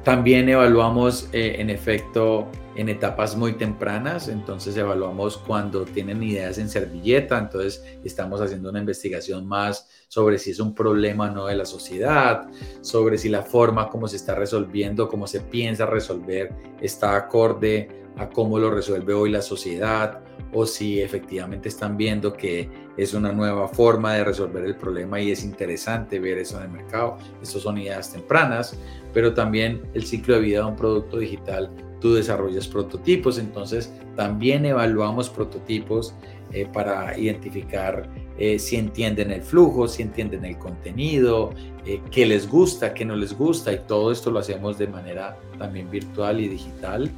También 0.03 0.49
evaluamos 0.49 1.29
eh, 1.31 1.57
en 1.59 1.69
efecto 1.69 2.47
en 2.75 2.89
etapas 2.89 3.35
muy 3.35 3.53
tempranas, 3.53 4.29
entonces 4.29 4.75
evaluamos 4.77 5.37
cuando 5.37 5.83
tienen 5.83 6.23
ideas 6.23 6.57
en 6.57 6.69
servilleta, 6.69 7.37
entonces 7.37 7.83
estamos 8.03 8.41
haciendo 8.41 8.69
una 8.69 8.79
investigación 8.79 9.45
más 9.45 9.87
sobre 10.07 10.39
si 10.39 10.51
es 10.51 10.59
un 10.59 10.73
problema 10.73 11.29
o 11.29 11.35
no 11.35 11.45
de 11.45 11.55
la 11.55 11.65
sociedad, 11.65 12.47
sobre 12.79 13.17
si 13.17 13.29
la 13.29 13.43
forma 13.43 13.89
como 13.89 14.07
se 14.07 14.15
está 14.15 14.33
resolviendo, 14.33 15.07
cómo 15.07 15.27
se 15.27 15.41
piensa 15.41 15.85
resolver, 15.85 16.55
está 16.81 17.15
acorde 17.15 18.00
a 18.17 18.29
cómo 18.29 18.59
lo 18.59 18.71
resuelve 18.71 19.13
hoy 19.13 19.31
la 19.31 19.41
sociedad 19.41 20.19
o 20.53 20.65
si 20.65 21.01
efectivamente 21.01 21.69
están 21.69 21.97
viendo 21.97 22.33
que 22.33 22.69
es 22.97 23.13
una 23.13 23.31
nueva 23.31 23.67
forma 23.67 24.13
de 24.13 24.23
resolver 24.23 24.65
el 24.65 24.75
problema 24.75 25.19
y 25.19 25.31
es 25.31 25.43
interesante 25.43 26.19
ver 26.19 26.37
eso 26.37 26.57
en 26.57 26.63
el 26.63 26.71
mercado. 26.71 27.17
Estas 27.41 27.61
son 27.61 27.77
ideas 27.77 28.11
tempranas, 28.11 28.77
pero 29.13 29.33
también 29.33 29.81
el 29.93 30.05
ciclo 30.05 30.35
de 30.35 30.41
vida 30.41 30.59
de 30.59 30.65
un 30.65 30.75
producto 30.75 31.17
digital, 31.17 31.71
tú 31.99 32.13
desarrollas 32.13 32.67
prototipos, 32.67 33.37
entonces 33.37 33.93
también 34.15 34.65
evaluamos 34.65 35.29
prototipos 35.29 36.13
eh, 36.51 36.67
para 36.71 37.17
identificar 37.17 38.09
eh, 38.37 38.59
si 38.59 38.75
entienden 38.75 39.31
el 39.31 39.41
flujo, 39.41 39.87
si 39.87 40.01
entienden 40.01 40.43
el 40.43 40.57
contenido, 40.57 41.51
eh, 41.85 42.01
qué 42.11 42.25
les 42.25 42.49
gusta, 42.49 42.93
qué 42.93 43.05
no 43.05 43.15
les 43.15 43.37
gusta 43.37 43.71
y 43.71 43.79
todo 43.87 44.11
esto 44.11 44.31
lo 44.31 44.39
hacemos 44.39 44.77
de 44.77 44.87
manera 44.87 45.37
también 45.57 45.89
virtual 45.89 46.41
y 46.41 46.49
digital. 46.49 47.09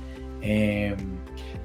Em, 0.43 0.97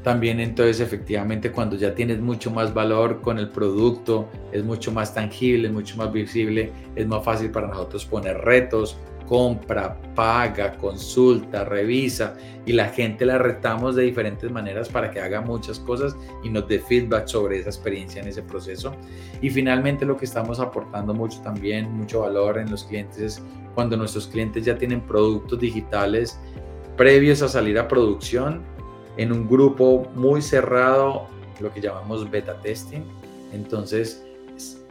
también 0.05 0.39
entonces 0.39 0.79
efectivamente 0.81 1.51
cuando 1.51 1.77
ya 1.77 1.95
tienes 1.95 2.21
mucho 2.21 2.51
más 2.53 2.73
valor 2.73 3.21
con 3.21 3.39
el 3.39 3.49
producto, 3.49 4.29
es 4.53 4.65
mucho 4.65 4.93
más 4.93 5.13
tangible, 5.13 5.67
es 5.67 5.75
mucho 5.75 5.97
más 5.97 6.13
visible, 6.13 6.73
es 6.95 7.07
más 7.07 7.25
fácil 7.25 7.51
para 7.51 7.67
nosotros 7.67 8.07
poner 8.07 8.39
retos, 8.39 8.97
compra, 9.27 10.01
paga, 10.15 10.77
consulta, 10.79 11.65
revisa 11.65 12.35
y 12.65 12.73
la 12.73 12.87
gente 12.89 13.27
la 13.27 13.37
retamos 13.37 13.97
de 13.97 14.05
diferentes 14.05 14.51
maneras 14.51 14.89
para 14.89 15.11
que 15.11 15.21
haga 15.21 15.41
muchas 15.41 15.81
cosas 15.81 16.17
y 16.45 16.49
nos 16.49 16.67
dé 16.69 16.79
feedback 16.79 17.27
sobre 17.27 17.59
esa 17.59 17.69
experiencia 17.69 18.23
en 18.23 18.29
ese 18.29 18.43
proceso. 18.43 18.95
Y 19.43 19.51
finalmente 19.51 20.07
lo 20.07 20.17
que 20.17 20.25
estamos 20.25 20.61
aportando 20.61 21.13
mucho 21.13 21.43
también, 21.43 21.93
mucho 21.93 22.21
valor 22.21 22.59
en 22.59 22.71
los 22.71 22.85
clientes 22.85 23.19
es 23.19 23.43
cuando 23.75 23.97
nuestros 23.97 24.29
clientes 24.29 24.65
ya 24.65 24.79
tienen 24.79 25.01
productos 25.03 25.61
digitales 25.61 26.41
previos 26.99 27.41
a 27.43 27.49
salir 27.49 27.79
a 27.79 27.87
producción 27.87 28.63
en 29.17 29.33
un 29.33 29.49
grupo 29.49 30.11
muy 30.15 30.43
cerrado, 30.43 31.29
lo 31.61 31.73
que 31.73 31.81
llamamos 31.81 32.29
beta 32.29 32.61
testing. 32.61 33.03
Entonces, 33.53 34.27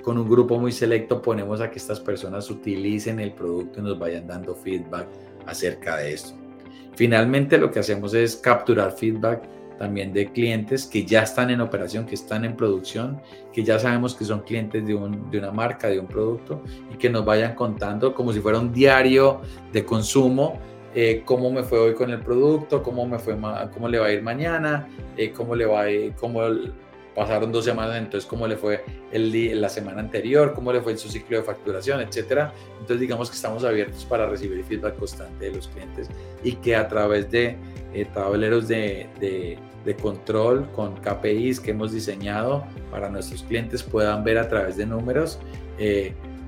con 0.02 0.17
un 0.17 0.30
grupo 0.30 0.58
muy 0.58 0.72
selecto 0.72 1.22
ponemos 1.22 1.60
a 1.60 1.70
que 1.70 1.78
estas 1.78 2.00
personas 2.00 2.50
utilicen 2.50 3.20
el 3.20 3.34
producto 3.34 3.82
y 3.82 3.84
nos 3.84 4.00
vayan 4.00 4.26
dando 4.26 4.56
feedback 4.56 5.08
acerca 5.46 5.98
de 5.98 6.13
esto. 6.13 6.34
Finalmente, 6.96 7.58
lo 7.58 7.70
que 7.70 7.80
hacemos 7.80 8.13
es 8.13 8.38
capturar 8.38 8.93
feedback 8.93 9.43
también 9.78 10.13
de 10.13 10.32
clientes 10.32 10.86
que 10.86 11.06
ya 11.06 11.24
están 11.24 11.52
en 11.52 11.62
operación, 11.62 12.06
que 12.06 12.15
están 12.15 12.46
en 12.46 12.56
producción, 12.56 13.22
que 13.54 13.63
ya 13.63 13.78
sabemos 13.80 14.15
que 14.15 14.24
son 14.24 14.41
clientes 14.41 14.88
de, 14.88 14.93
de, 15.30 15.38
una 15.38 15.52
marca, 15.52 15.89
de 15.89 16.00
un 16.00 16.08
producto, 16.08 16.63
y 16.91 16.98
que 16.98 17.10
nos 17.10 17.26
vayan 17.26 17.54
contando 17.54 18.15
como 18.15 18.34
si 18.34 18.39
fuera 18.39 18.60
un 18.60 18.74
diario 18.74 19.41
de 19.74 19.86
consumo 19.86 20.58
eh, 20.99 21.21
cómo 21.23 21.51
me 21.51 21.62
fue 21.62 21.77
hoy 21.77 21.93
con 21.93 22.10
el 22.10 22.21
producto, 22.21 22.81
cómo 22.81 23.05
me 23.05 23.19
fue, 23.19 23.38
cómo 23.71 23.88
le 23.88 23.99
va 23.99 24.07
a 24.07 24.12
ir 24.12 24.23
mañana, 24.23 24.88
eh, 25.15 25.31
cómo 25.31 25.55
le 25.55 25.67
va 25.67 25.81
a 25.81 25.91
ir, 25.91 26.15
cómo 26.15 26.41
pasaron 27.13 27.51
dos 27.51 27.65
semanas, 27.65 27.97
entonces 27.97 28.27
cómo 28.27 28.47
le 28.47 28.57
fue 28.57 28.83
el, 29.12 29.62
la 29.62 29.69
semana 29.69 29.99
anterior, 29.99 30.53
cómo 30.55 30.73
le 30.73 30.81
fue 30.81 30.93
en 30.93 30.97
su 30.97 31.07
ciclo 31.07 31.38
de 31.38 31.43
facturación, 31.43 32.01
etcétera. 32.01 32.51
Entonces 32.79 32.99
digamos 32.99 33.29
que 33.29 33.36
estamos 33.36 33.63
abiertos 33.63 34.05
para 34.05 34.25
recibir 34.25 34.63
feedback 34.63 34.97
constante 34.97 35.45
de 35.45 35.51
los 35.51 35.67
clientes 35.67 36.10
y 36.43 36.53
que 36.53 36.75
a 36.75 36.88
través 36.88 37.29
de 37.29 37.57
eh, 37.93 38.05
tableros 38.12 38.67
de, 38.67 39.07
de, 39.19 39.60
de, 39.86 39.95
control 39.97 40.67
con 40.71 40.95
KPIs 40.95 41.60
que 41.60 41.71
hemos 41.71 41.91
diseñado 41.91 42.65
para 42.89 43.07
nuestros 43.07 43.43
clientes 43.43 43.83
puedan 43.83 44.23
ver 44.23 44.39
a 44.39 44.49
través 44.49 44.77
de 44.77 44.88
números 44.88 45.38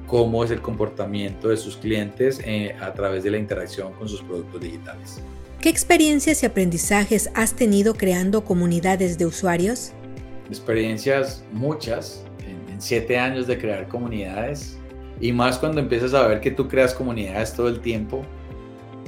cómo 0.09 0.43
es 0.43 0.49
el 0.49 0.59
comportamiento 0.59 1.49
de 1.49 1.57
sus 1.57 1.77
clientes 1.77 2.41
eh, 2.43 2.75
a 2.81 2.91
través 2.93 3.23
de 3.23 3.31
la 3.31 3.37
interacción 3.37 3.93
con 3.93 4.09
sus 4.09 4.21
productos 4.23 4.59
digitales. 4.59 5.21
¿Qué 5.61 5.69
experiencias 5.69 6.41
y 6.41 6.47
aprendizajes 6.47 7.29
has 7.35 7.53
tenido 7.53 7.93
creando 7.93 8.43
comunidades 8.43 9.17
de 9.19 9.27
usuarios? 9.27 9.91
Experiencias 10.47 11.43
muchas, 11.53 12.25
en, 12.47 12.81
siete 12.81 13.19
años 13.19 13.45
de 13.45 13.57
crear 13.59 13.87
comunidades 13.87 14.77
y 15.21 15.31
más 15.31 15.59
cuando 15.59 15.79
empiezas 15.79 16.13
a 16.13 16.27
ver 16.27 16.39
que 16.41 16.49
tú 16.49 16.67
creas 16.67 16.93
comunidades 16.93 17.53
todo 17.53 17.67
el 17.67 17.79
tiempo, 17.81 18.23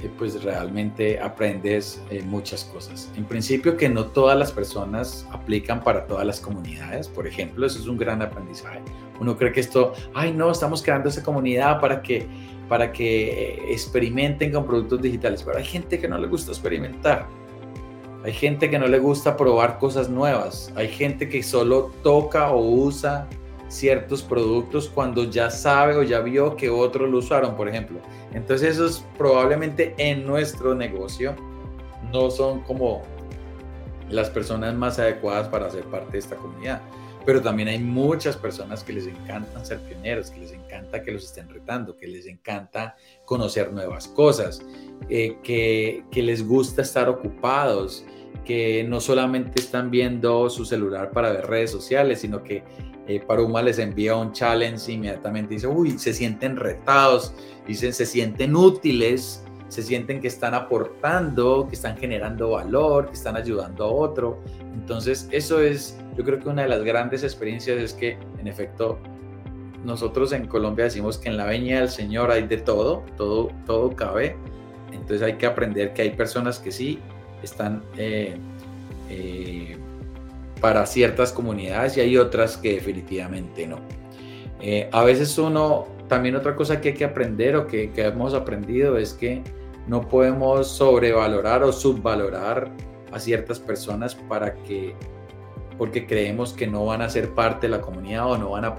pues 0.09 0.43
realmente 0.43 1.19
aprendes 1.19 2.01
eh, 2.09 2.21
muchas 2.23 2.63
cosas. 2.65 3.11
En 3.15 3.25
principio 3.25 3.77
que 3.77 3.89
no 3.89 4.05
todas 4.05 4.37
las 4.37 4.51
personas 4.51 5.27
aplican 5.31 5.83
para 5.83 6.05
todas 6.05 6.25
las 6.25 6.39
comunidades, 6.39 7.07
por 7.07 7.27
ejemplo, 7.27 7.65
eso 7.65 7.79
es 7.79 7.87
un 7.87 7.97
gran 7.97 8.21
aprendizaje. 8.21 8.81
Uno 9.19 9.37
cree 9.37 9.51
que 9.51 9.59
esto, 9.59 9.93
ay 10.13 10.33
no, 10.33 10.51
estamos 10.51 10.81
creando 10.81 11.09
esa 11.09 11.23
comunidad 11.23 11.79
para 11.79 12.01
que, 12.01 12.27
para 12.67 12.91
que 12.91 13.53
eh, 13.53 13.73
experimenten 13.73 14.51
con 14.51 14.65
productos 14.65 15.01
digitales, 15.01 15.43
pero 15.43 15.57
hay 15.57 15.65
gente 15.65 15.99
que 15.99 16.07
no 16.07 16.17
le 16.17 16.27
gusta 16.27 16.51
experimentar. 16.51 17.27
Hay 18.23 18.33
gente 18.33 18.69
que 18.69 18.77
no 18.77 18.87
le 18.87 18.99
gusta 18.99 19.35
probar 19.35 19.79
cosas 19.79 20.07
nuevas. 20.07 20.71
Hay 20.75 20.89
gente 20.89 21.27
que 21.27 21.41
solo 21.41 21.91
toca 22.03 22.51
o 22.51 22.61
usa 22.61 23.27
ciertos 23.71 24.21
productos 24.21 24.89
cuando 24.89 25.23
ya 25.23 25.49
sabe 25.49 25.95
o 25.95 26.03
ya 26.03 26.19
vio 26.19 26.57
que 26.57 26.69
otros 26.69 27.09
lo 27.09 27.19
usaron, 27.19 27.55
por 27.55 27.69
ejemplo. 27.69 27.99
Entonces 28.33 28.73
esos 28.73 29.05
probablemente 29.17 29.95
en 29.97 30.25
nuestro 30.25 30.75
negocio 30.75 31.35
no 32.11 32.29
son 32.29 32.61
como 32.61 33.03
las 34.09 34.29
personas 34.29 34.75
más 34.75 34.99
adecuadas 34.99 35.47
para 35.47 35.69
ser 35.69 35.85
parte 35.85 36.13
de 36.13 36.19
esta 36.19 36.35
comunidad. 36.35 36.81
Pero 37.25 37.41
también 37.41 37.69
hay 37.69 37.79
muchas 37.79 38.35
personas 38.35 38.83
que 38.83 38.93
les 38.93 39.07
encantan 39.07 39.65
ser 39.65 39.79
pioneros, 39.81 40.31
que 40.31 40.39
les 40.39 40.51
encanta 40.51 41.01
que 41.01 41.11
los 41.11 41.23
estén 41.23 41.47
retando, 41.49 41.95
que 41.95 42.07
les 42.07 42.25
encanta 42.25 42.95
conocer 43.25 43.71
nuevas 43.71 44.07
cosas, 44.07 44.61
eh, 45.07 45.37
que, 45.43 46.03
que 46.11 46.23
les 46.23 46.45
gusta 46.45 46.81
estar 46.81 47.07
ocupados, 47.07 48.03
que 48.43 48.83
no 48.83 48.99
solamente 48.99 49.61
están 49.61 49.91
viendo 49.91 50.49
su 50.49 50.65
celular 50.65 51.11
para 51.11 51.31
ver 51.31 51.45
redes 51.45 51.71
sociales, 51.71 52.19
sino 52.19 52.43
que 52.43 52.63
eh, 53.15 53.23
Paruma 53.25 53.61
les 53.61 53.79
envía 53.79 54.15
un 54.15 54.31
challenge 54.31 54.91
inmediatamente 54.91 55.55
dice, 55.55 55.67
uy, 55.67 55.97
se 55.97 56.13
sienten 56.13 56.55
retados, 56.55 57.33
dicen, 57.67 57.93
se 57.93 58.05
sienten 58.05 58.55
útiles, 58.55 59.43
se 59.67 59.81
sienten 59.81 60.19
que 60.19 60.27
están 60.27 60.53
aportando, 60.53 61.65
que 61.67 61.75
están 61.75 61.97
generando 61.97 62.51
valor, 62.51 63.07
que 63.07 63.13
están 63.13 63.37
ayudando 63.37 63.85
a 63.85 63.87
otro. 63.87 64.39
Entonces, 64.73 65.27
eso 65.31 65.61
es, 65.61 65.97
yo 66.17 66.23
creo 66.23 66.39
que 66.39 66.49
una 66.49 66.63
de 66.63 66.69
las 66.69 66.83
grandes 66.83 67.23
experiencias 67.23 67.77
es 67.77 67.93
que, 67.93 68.17
en 68.39 68.47
efecto, 68.47 68.99
nosotros 69.85 70.31
en 70.33 70.47
Colombia 70.47 70.85
decimos 70.85 71.17
que 71.17 71.29
en 71.29 71.37
la 71.37 71.45
veña 71.45 71.79
del 71.79 71.89
Señor 71.89 72.31
hay 72.31 72.47
de 72.47 72.57
todo, 72.57 73.03
todo, 73.17 73.49
todo 73.65 73.95
cabe. 73.95 74.35
Entonces 74.91 75.21
hay 75.21 75.37
que 75.37 75.45
aprender 75.45 75.93
que 75.93 76.03
hay 76.03 76.11
personas 76.11 76.59
que 76.59 76.71
sí 76.71 76.99
están 77.41 77.81
eh, 77.97 78.35
eh, 79.09 79.77
para 80.61 80.85
ciertas 80.85 81.33
comunidades 81.33 81.97
y 81.97 82.01
hay 82.01 82.17
otras 82.17 82.55
que 82.55 82.73
definitivamente 82.73 83.67
no. 83.67 83.79
Eh, 84.61 84.87
a 84.93 85.03
veces 85.03 85.37
uno, 85.39 85.87
también 86.07 86.35
otra 86.35 86.55
cosa 86.55 86.79
que 86.79 86.89
hay 86.89 86.95
que 86.95 87.03
aprender 87.03 87.55
o 87.55 87.67
que, 87.67 87.91
que 87.91 88.05
hemos 88.05 88.35
aprendido 88.35 88.97
es 88.97 89.13
que 89.13 89.41
no 89.87 90.07
podemos 90.07 90.67
sobrevalorar 90.67 91.63
o 91.63 91.73
subvalorar 91.73 92.71
a 93.11 93.19
ciertas 93.19 93.59
personas 93.59 94.13
para 94.15 94.53
que, 94.53 94.95
porque 95.77 96.05
creemos 96.05 96.53
que 96.53 96.67
no 96.67 96.85
van 96.85 97.01
a 97.01 97.09
ser 97.09 97.33
parte 97.33 97.67
de 97.67 97.71
la 97.77 97.81
comunidad 97.81 98.29
o 98.29 98.37
no 98.37 98.51
van 98.51 98.65
a, 98.65 98.75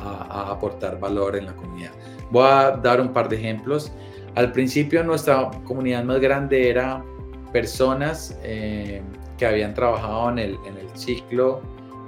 a, 0.00 0.50
aportar 0.50 0.98
valor 0.98 1.36
en 1.36 1.46
la 1.46 1.54
comunidad. 1.54 1.92
Voy 2.30 2.46
a 2.48 2.70
dar 2.70 3.00
un 3.00 3.12
par 3.12 3.28
de 3.28 3.36
ejemplos. 3.36 3.92
Al 4.34 4.50
principio 4.50 5.04
nuestra 5.04 5.50
comunidad 5.64 6.02
más 6.04 6.20
grande 6.20 6.70
era 6.70 7.04
personas 7.52 8.38
eh, 8.42 9.02
que 9.42 9.48
habían 9.48 9.74
trabajado 9.74 10.30
en 10.30 10.38
el, 10.38 10.58
en 10.64 10.76
el 10.76 10.88
ciclo 10.96 11.62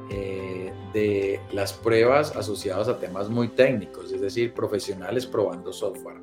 eh, 0.08 0.72
de 0.92 1.40
las 1.52 1.72
pruebas 1.72 2.36
asociadas 2.36 2.86
a 2.86 2.96
temas 3.00 3.28
muy 3.28 3.48
técnicos, 3.48 4.12
es 4.12 4.20
decir, 4.20 4.54
profesionales 4.54 5.26
probando 5.26 5.72
software. 5.72 6.18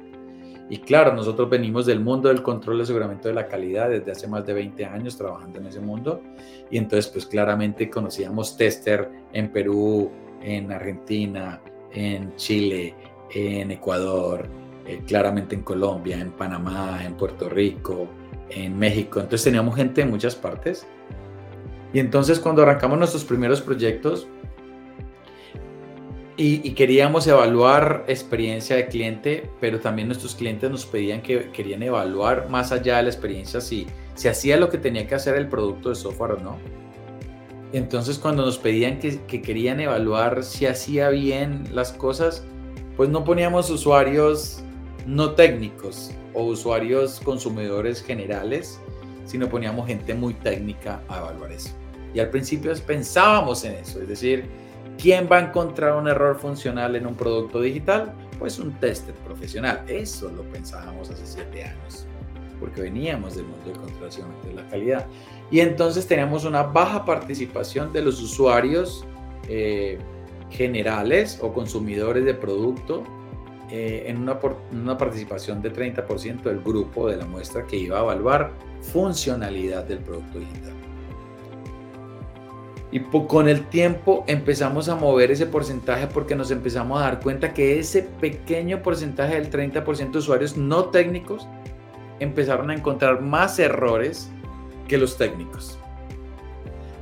Y 0.70 0.78
claro, 0.78 1.14
nosotros 1.14 1.50
venimos 1.50 1.86
del 1.86 2.00
mundo 2.00 2.30
del 2.30 2.42
control 2.42 2.80
y 2.80 2.84
aseguramiento 2.84 3.28
de 3.28 3.34
la 3.34 3.50
calidad 3.50 3.90
desde 3.90 4.10
hace 4.10 4.26
más 4.26 4.46
de 4.46 4.54
20 4.54 4.86
años 4.86 5.18
trabajando 5.18 5.60
en 5.60 5.66
ese 5.66 5.82
mundo. 5.82 6.22
Y 6.70 6.78
entonces, 6.78 7.12
pues 7.12 7.26
claramente 7.26 7.90
conocíamos 7.90 8.56
tester 8.56 9.12
en 9.34 9.52
Perú, 9.52 10.10
en 10.42 10.72
Argentina, 10.72 11.62
en 11.92 12.34
Chile, 12.38 12.96
en 13.32 13.70
Ecuador, 13.72 14.48
eh, 14.86 15.02
claramente 15.06 15.56
en 15.56 15.64
Colombia, 15.64 16.22
en 16.22 16.32
Panamá, 16.32 17.02
en 17.04 17.16
Puerto 17.16 17.50
Rico, 17.50 18.08
en 18.52 18.78
México. 18.78 19.20
Entonces 19.20 19.44
teníamos 19.44 19.76
gente 19.76 20.02
en 20.02 20.10
muchas 20.10 20.36
partes. 20.36 20.86
Y 21.94 22.00
entonces 22.00 22.40
cuando 22.40 22.62
arrancamos 22.62 22.98
nuestros 22.98 23.24
primeros 23.24 23.62
proyectos 23.62 24.28
y, 26.38 26.72
queríamos 26.72 27.28
evaluar 27.28 28.06
experiencia 28.08 28.76
de 28.76 28.88
cliente, 28.88 29.50
pero 29.60 29.80
también 29.80 30.08
nuestros 30.08 30.34
clientes 30.34 30.72
nos 30.72 30.86
pedían 30.86 31.22
que 31.22 31.52
querían 31.52 31.84
evaluar 31.84 32.50
más 32.50 32.72
allá 32.72 32.98
de 32.98 33.04
la 33.04 33.10
experiencia 33.10 33.62
si 33.62 33.86
se 34.16 34.30
hacía 34.30 34.58
lo 34.58 34.70
que 34.70 34.78
tenía 34.78 35.06
que 35.06 35.14
hacer 35.14 35.36
el 35.36 35.48
producto 35.50 35.90
de 35.90 35.96
software 35.96 36.32
o 36.32 36.40
no. 36.40 36.58
Entonces 37.74 38.18
cuando 38.18 38.44
nos 38.44 38.58
pedían 38.58 38.98
que, 39.00 39.22
que 39.28 39.42
querían 39.42 39.80
evaluar 39.82 40.44
si 40.44 40.66
hacía 40.66 41.10
bien 41.10 41.66
las 41.74 41.92
cosas, 41.92 42.44
pues 42.98 43.10
no 43.10 43.24
poníamos 43.24 43.70
usuarios 43.70 44.64
no 45.06 45.32
técnicos 45.32 46.12
o 46.34 46.44
usuarios 46.44 47.20
consumidores 47.24 48.04
generales, 48.04 48.80
sino 49.26 49.48
poníamos 49.50 49.88
gente 49.88 50.14
muy 50.14 50.34
técnica 50.34 51.02
a 51.08 51.20
evaluar 51.20 51.52
eso. 51.52 51.72
Y 52.14 52.20
al 52.20 52.30
principio 52.30 52.74
pensábamos 52.86 53.64
en 53.64 53.74
eso, 53.74 54.02
es 54.02 54.08
decir, 54.08 54.46
¿quién 54.98 55.28
va 55.32 55.38
a 55.38 55.42
encontrar 55.42 55.96
un 55.96 56.08
error 56.08 56.38
funcional 56.38 56.96
en 56.96 57.08
un 57.08 57.16
producto 57.16 57.62
digital? 57.62 58.14
Pues 58.38 58.60
un 58.60 58.74
tester 58.80 59.16
profesional. 59.16 59.84
Eso 59.88 60.30
lo 60.30 60.44
pensábamos 60.44 61.10
hace 61.10 61.26
siete 61.26 61.64
años, 61.64 62.06
porque 62.60 62.82
veníamos 62.82 63.36
del 63.36 63.46
mundo 63.46 63.72
de 63.72 63.74
controlación 63.74 64.28
de 64.44 64.54
la 64.54 64.68
calidad. 64.68 65.06
Y 65.50 65.60
entonces 65.60 66.08
teníamos 66.08 66.44
una 66.44 66.64
baja 66.64 67.06
participación 67.06 67.94
de 67.94 68.02
los 68.02 68.22
usuarios 68.22 69.06
eh, 69.48 69.98
generales 70.50 71.40
o 71.42 71.54
consumidores 71.54 72.26
de 72.26 72.34
producto 72.34 73.04
eh, 73.72 74.04
en 74.08 74.18
una, 74.18 74.38
una 74.72 74.98
participación 74.98 75.62
de 75.62 75.72
30% 75.72 76.44
del 76.44 76.60
grupo 76.62 77.08
de 77.08 77.18
la 77.18 77.26
muestra 77.26 77.66
que 77.66 77.78
iba 77.78 78.00
a 78.00 78.04
evaluar 78.04 78.52
funcionalidad 78.82 79.86
del 79.86 80.00
producto 80.00 80.40
digital. 80.40 80.74
Y 82.92 83.00
con 83.00 83.48
el 83.48 83.66
tiempo 83.70 84.26
empezamos 84.28 84.90
a 84.90 84.96
mover 84.96 85.32
ese 85.32 85.46
porcentaje 85.46 86.08
porque 86.08 86.36
nos 86.36 86.52
empezamos 86.52 87.00
a 87.00 87.06
dar 87.06 87.22
cuenta 87.22 87.54
que 87.54 87.80
ese 87.80 88.04
pequeño 88.04 88.84
porcentaje 88.84 89.36
del 89.36 89.50
30% 89.50 90.12
de 90.12 90.18
usuarios 90.18 90.58
no 90.58 90.86
técnicos 90.86 91.48
empezaron 92.20 92.70
a 92.70 92.74
encontrar 92.74 93.22
más 93.22 93.58
errores 93.60 94.30
que 94.90 94.98
los 94.98 95.18
técnicos. 95.18 95.80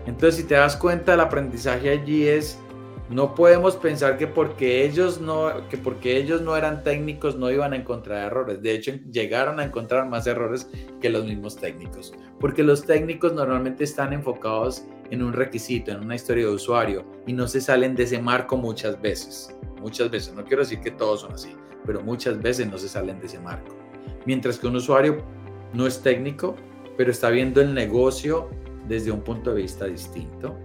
Entonces, 0.06 0.36
si 0.36 0.44
te 0.44 0.54
das 0.54 0.78
cuenta, 0.78 1.16
el 1.16 1.20
aprendizaje 1.20 1.90
allí 1.90 2.28
es 2.28 2.60
no 3.10 3.34
podemos 3.34 3.76
pensar 3.76 4.18
que 4.18 4.28
porque 4.28 4.86
ellos 4.86 5.20
no 5.20 5.68
que 5.68 5.78
porque 5.78 6.18
ellos 6.18 6.42
no 6.42 6.56
eran 6.56 6.84
técnicos 6.84 7.36
no 7.36 7.50
iban 7.50 7.74
a 7.74 7.76
encontrar 7.76 8.28
errores. 8.28 8.62
De 8.62 8.72
hecho, 8.72 8.94
llegaron 9.12 9.60
a 9.60 9.64
encontrar 9.64 10.08
más 10.08 10.28
errores 10.28 10.70
que 11.02 11.10
los 11.10 11.26
mismos 11.26 11.56
técnicos, 11.56 12.14
porque 12.40 12.64
los 12.64 12.86
técnicos 12.86 13.34
normalmente 13.34 13.84
están 13.84 14.14
enfocados 14.14 14.86
en 15.10 15.24
un 15.24 15.34
requisito, 15.34 15.92
en 15.92 16.02
una 16.02 16.16
historia 16.16 16.46
de 16.46 16.52
usuario 16.52 17.04
y 17.26 17.34
no 17.34 17.48
se 17.48 17.62
salen 17.62 17.96
de 17.96 18.04
ese 18.04 18.22
marco 18.22 18.58
muchas 18.58 19.02
veces. 19.02 19.56
Muchas 19.82 20.12
veces, 20.12 20.36
no 20.36 20.44
quiero 20.44 20.62
decir 20.62 20.80
que 20.82 20.92
todos 20.92 21.22
son 21.22 21.34
así, 21.34 21.56
pero 21.86 22.02
muchas 22.02 22.40
veces 22.40 22.70
no 22.70 22.78
se 22.78 22.90
salen 22.90 23.20
de 23.20 23.26
ese 23.26 23.40
marco. 23.40 23.76
Mientras 24.26 24.60
que 24.60 24.68
un 24.68 24.76
usuario 24.76 25.24
no 25.74 25.88
es 25.88 26.02
técnico, 26.02 26.56
pero 26.96 27.12
está 27.12 27.30
viendo 27.30 27.62
el 27.62 27.74
negocio 27.74 28.50
desde 28.88 29.12
un 29.12 29.22
punto 29.22 29.54
de 29.54 29.62
vista 29.62 29.86
distinto, 29.86 30.58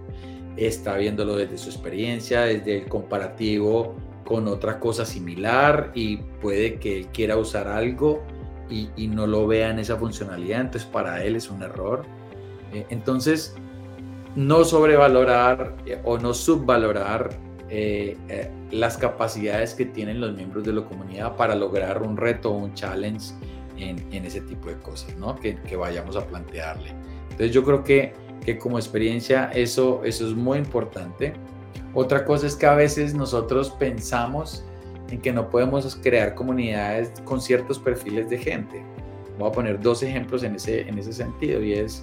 está 0.57 0.97
viéndolo 0.97 1.37
desde 1.37 1.59
su 1.59 1.71
experiencia, 1.71 2.43
desde 2.43 2.79
el 2.79 2.89
comparativo 2.89 3.95
con 4.25 4.49
otra 4.49 4.81
cosa 4.81 5.05
similar 5.05 5.91
y 5.95 6.17
puede 6.17 6.77
que 6.77 6.99
él 6.99 7.07
quiera 7.09 7.37
usar 7.37 7.69
algo 7.69 8.23
y, 8.71 9.07
no 9.09 9.27
lo 9.27 9.47
vea 9.47 9.71
en 9.71 9.79
esa 9.79 9.97
funcionalidad, 9.97 10.63
entonces 10.63 10.89
para 10.91 11.23
él 11.23 11.37
es 11.37 11.51
un 11.51 11.63
error. 11.63 12.05
Eh, 12.73 12.87
entonces, 12.89 13.55
no 14.35 14.65
sobrevalorar 14.65 15.77
eh, 15.87 16.01
o 16.03 16.19
no 16.19 16.35
subvalorar 16.35 17.31
eh, 17.69 18.17
las 18.73 18.97
capacidades 18.97 19.75
que 19.75 19.85
tienen 19.85 20.21
los 20.21 20.35
miembros 20.35 20.65
de 20.65 20.73
la 20.73 20.83
comunidad 20.83 21.37
para 21.37 21.55
lograr 21.55 22.03
un 22.03 22.17
reto 22.17 22.51
o 22.51 22.57
un 22.57 22.75
challenge 22.75 23.33
en, 23.77 24.05
en 24.13 24.25
ese 24.25 24.41
tipo 24.41 24.69
de 24.69 24.77
cosas, 24.79 25.17
¿no? 25.17 25.37
Que, 25.37 25.57
que, 25.57 25.77
vayamos 25.77 26.17
a 26.17 26.27
plantearle. 26.27 26.91
Entonces 27.25 27.53
yo 27.53 27.63
creo 27.65 27.85
que, 27.85 28.15
que 28.45 28.59
como 28.59 28.79
experiencia 28.79 29.51
eso, 29.53 30.03
eso 30.05 30.27
es 30.27 30.35
muy 30.35 30.59
importante. 30.59 31.33
Otra 31.95 32.25
cosa 32.25 32.47
es 32.47 32.57
que 32.57 32.67
a 32.67 32.75
veces 32.75 33.15
nosotros 33.15 33.71
pensamos 33.71 34.65
en 35.11 35.21
que 35.21 35.33
no 35.33 35.49
podemos 35.49 35.97
crear 36.03 36.35
comunidades 36.35 37.13
con 37.25 37.41
ciertos 37.41 37.79
perfiles 37.79 38.29
de 38.29 38.39
gente. 38.39 38.85
Voy 39.39 39.49
a 39.49 39.53
poner 39.53 39.81
dos 39.81 40.03
ejemplos 40.03 40.43
en 40.43 40.57
ese, 40.57 40.83
en 40.83 40.99
ese 40.99 41.13
sentido 41.13 41.63
y 41.63 41.75
es 41.75 42.03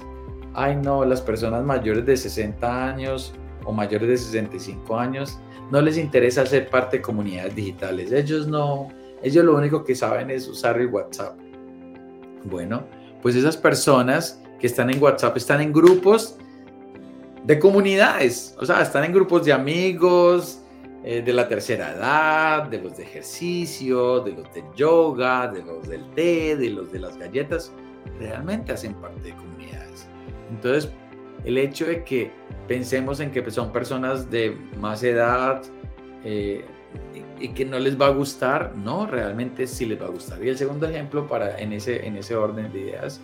ay 0.53 0.75
no, 0.75 1.05
las 1.05 1.21
personas 1.21 1.63
mayores 1.63 2.05
de 2.05 2.17
60 2.17 2.87
años 2.89 3.33
o 3.63 3.71
mayores 3.71 4.07
de 4.07 4.17
65 4.17 4.97
años 4.97 5.39
no 5.71 5.81
les 5.81 5.97
interesa 5.97 6.45
ser 6.45 6.69
parte 6.69 6.97
de 6.97 7.03
comunidades 7.03 7.55
digitales. 7.55 8.11
Ellos 8.11 8.47
no, 8.47 8.89
ellos 9.23 9.45
lo 9.45 9.55
único 9.55 9.83
que 9.83 9.95
saben 9.95 10.29
es 10.29 10.47
usar 10.47 10.79
el 10.79 10.87
WhatsApp. 10.87 11.37
Bueno, 12.43 12.83
pues 13.21 13.35
esas 13.35 13.55
personas 13.55 14.41
que 14.61 14.67
están 14.67 14.91
en 14.91 15.01
WhatsApp 15.01 15.35
están 15.35 15.59
en 15.59 15.73
grupos 15.73 16.37
de 17.43 17.57
comunidades, 17.57 18.55
o 18.59 18.65
sea, 18.65 18.83
están 18.83 19.03
en 19.03 19.11
grupos 19.11 19.43
de 19.43 19.51
amigos, 19.51 20.61
eh, 21.03 21.23
de 21.23 21.33
la 21.33 21.47
tercera 21.47 21.93
edad, 21.93 22.67
de 22.67 22.79
los 22.79 22.95
de 22.95 23.03
ejercicio, 23.03 24.19
de 24.19 24.33
los 24.33 24.53
de 24.53 24.63
yoga, 24.75 25.47
de 25.47 25.63
los 25.63 25.89
del 25.89 26.07
té, 26.11 26.55
de 26.55 26.69
los 26.69 26.91
de 26.91 26.99
las 26.99 27.17
galletas, 27.17 27.73
realmente 28.19 28.71
hacen 28.71 28.93
parte 28.93 29.19
de 29.21 29.35
comunidades. 29.35 30.05
Entonces, 30.51 30.91
el 31.43 31.57
hecho 31.57 31.87
de 31.87 32.03
que 32.03 32.31
pensemos 32.67 33.19
en 33.19 33.31
que 33.31 33.49
son 33.49 33.71
personas 33.71 34.29
de 34.29 34.55
más 34.79 35.01
edad 35.01 35.63
eh, 36.23 36.63
y, 37.39 37.47
que 37.49 37.65
no 37.65 37.79
les 37.79 37.99
va 37.99 38.05
a 38.05 38.11
gustar, 38.11 38.75
no, 38.75 39.07
realmente 39.07 39.65
sí 39.65 39.87
les 39.87 39.99
va 39.99 40.05
a 40.05 40.09
gustar. 40.09 40.43
Y 40.43 40.49
el 40.49 40.57
segundo 40.59 40.87
ejemplo 40.87 41.27
para, 41.27 41.57
en, 41.59 41.73
ese, 41.73 42.05
en 42.05 42.15
ese 42.15 42.35
orden 42.35 42.71
de 42.71 42.79
ideas 42.79 43.19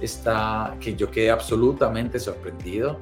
está 0.00 0.76
que 0.80 0.94
yo 0.94 1.10
quedé 1.10 1.30
absolutamente 1.30 2.18
sorprendido 2.18 2.98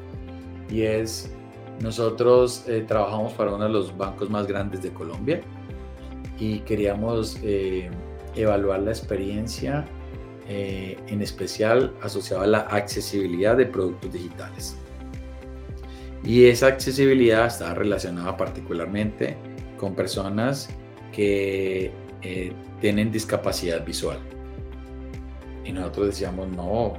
y 0.69 0.83
es 0.83 1.33
nosotros 1.81 2.65
eh, 2.69 2.85
trabajamos 2.87 3.33
para 3.33 3.55
uno 3.55 3.65
de 3.65 3.71
los 3.71 3.97
bancos 3.97 4.29
más 4.29 4.47
grandes 4.47 4.83
de 4.83 4.93
Colombia 4.93 5.41
y 6.39 6.61
queríamos 6.61 7.39
eh, 7.43 7.91
evaluar 8.35 8.81
la 8.81 8.91
experiencia 8.91 9.87
eh, 10.49 10.99
en 11.07 11.23
especial 11.23 11.95
asociado 12.03 12.43
a 12.43 12.47
la 12.49 12.59
accesibilidad 12.61 13.57
de 13.57 13.67
productos 13.67 14.13
digitales. 14.13 14.77
Y 16.25 16.47
esa 16.47 16.67
accesibilidad 16.67 17.47
está 17.47 17.73
relacionada 17.73 18.37
particularmente 18.37 19.37
con 19.79 19.95
personas 19.95 20.69
que 21.13 21.93
eh, 22.23 22.53
tienen 22.81 23.13
discapacidad 23.13 23.85
visual. 23.85 24.19
Y 25.65 25.73
nosotros 25.73 26.07
decíamos, 26.09 26.49
no, 26.49 26.95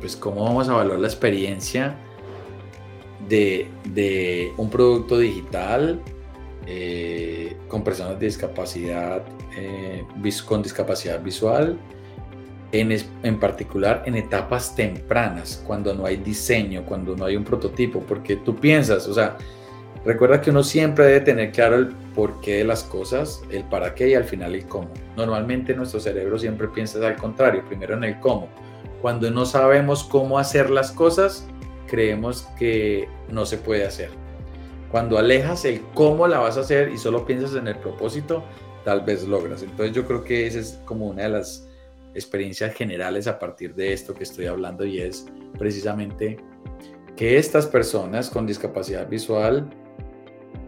pues 0.00 0.16
cómo 0.16 0.44
vamos 0.44 0.68
a 0.68 0.72
evaluar 0.72 0.98
la 0.98 1.08
experiencia 1.08 1.96
de, 3.28 3.68
de 3.84 4.52
un 4.56 4.68
producto 4.70 5.18
digital 5.18 6.00
eh, 6.66 7.56
con 7.68 7.82
personas 7.82 8.18
de 8.18 8.26
discapacidad, 8.26 9.22
con 10.46 10.62
discapacidad 10.62 11.22
visual 11.22 11.78
en, 12.72 13.38
particular 13.38 14.02
en 14.06 14.16
etapas 14.16 14.74
tempranas, 14.74 15.62
cuando 15.66 15.94
no 15.94 16.06
hay 16.06 16.16
diseño, 16.16 16.84
cuando 16.84 17.14
no 17.16 17.24
hay 17.24 17.36
un 17.36 17.44
prototipo, 17.44 18.00
porque 18.00 18.36
tú 18.36 18.56
piensas, 18.56 19.06
o 19.06 19.14
sea, 19.14 19.36
Recuerda 20.04 20.42
que 20.42 20.50
uno 20.50 20.62
siempre 20.62 21.06
debe 21.06 21.20
tener 21.20 21.50
claro 21.50 21.76
el 21.76 21.88
porqué 22.14 22.58
de 22.58 22.64
las 22.64 22.84
cosas, 22.84 23.42
el 23.50 23.64
para 23.64 23.94
qué 23.94 24.10
y 24.10 24.14
al 24.14 24.24
final 24.24 24.54
el 24.54 24.66
cómo. 24.66 24.90
Normalmente 25.16 25.74
nuestro 25.74 25.98
cerebro 25.98 26.38
siempre 26.38 26.68
piensa 26.68 27.04
al 27.06 27.16
contrario, 27.16 27.64
primero 27.66 27.94
en 27.94 28.04
el 28.04 28.20
cómo. 28.20 28.48
Cuando 29.00 29.30
no 29.30 29.46
sabemos 29.46 30.04
cómo 30.04 30.38
hacer 30.38 30.68
las 30.68 30.92
cosas, 30.92 31.46
creemos 31.86 32.42
que 32.58 33.08
no 33.30 33.46
se 33.46 33.56
puede 33.56 33.86
hacer. 33.86 34.10
Cuando 34.90 35.18
alejas 35.18 35.64
el 35.64 35.80
cómo 35.94 36.26
la 36.26 36.38
vas 36.38 36.58
a 36.58 36.60
hacer 36.60 36.90
y 36.90 36.98
solo 36.98 37.24
piensas 37.24 37.54
en 37.54 37.66
el 37.66 37.76
propósito, 37.76 38.44
tal 38.84 39.00
vez 39.00 39.26
logras. 39.26 39.62
Entonces 39.62 39.96
yo 39.96 40.06
creo 40.06 40.22
que 40.22 40.46
esa 40.46 40.58
es 40.58 40.80
como 40.84 41.06
una 41.06 41.22
de 41.22 41.30
las 41.30 41.66
experiencias 42.14 42.74
generales 42.74 43.26
a 43.26 43.38
partir 43.38 43.74
de 43.74 43.92
esto 43.94 44.14
que 44.14 44.22
estoy 44.24 44.46
hablando 44.46 44.84
y 44.84 45.00
es 45.00 45.26
precisamente 45.58 46.36
que 47.16 47.38
estas 47.38 47.66
personas 47.66 48.28
con 48.28 48.46
discapacidad 48.46 49.08
visual 49.08 49.68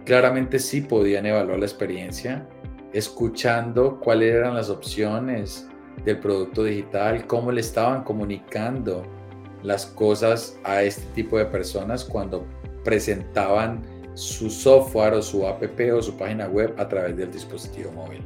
claramente 0.07 0.61
sí 0.61 0.81
podían 0.81 1.27
evaluar 1.27 1.59
la 1.59 1.66
experiencia, 1.66 2.49
escuchando 2.92 3.99
cuáles 4.01 4.33
eran 4.33 4.55
las 4.55 4.71
opciones 4.71 5.69
del 6.05 6.21
producto 6.21 6.64
digital, 6.64 7.27
cómo 7.27 7.51
le 7.51 7.61
estaban 7.61 8.05
comunicando 8.05 9.03
las 9.62 9.85
cosas 9.85 10.59
a 10.62 10.83
este 10.83 11.05
tipo 11.14 11.37
de 11.37 11.47
personas 11.47 12.05
cuando 12.05 12.47
presentaban 12.85 13.83
su 14.14 14.49
software 14.49 15.14
o 15.14 15.23
su 15.23 15.47
app 15.47 15.62
o 15.92 16.03
su 16.03 16.16
página 16.16 16.47
web 16.47 16.73
a 16.79 16.88
través 16.88 17.16
del 17.16 17.33
dispositivo 17.33 17.90
móvil. 17.90 18.23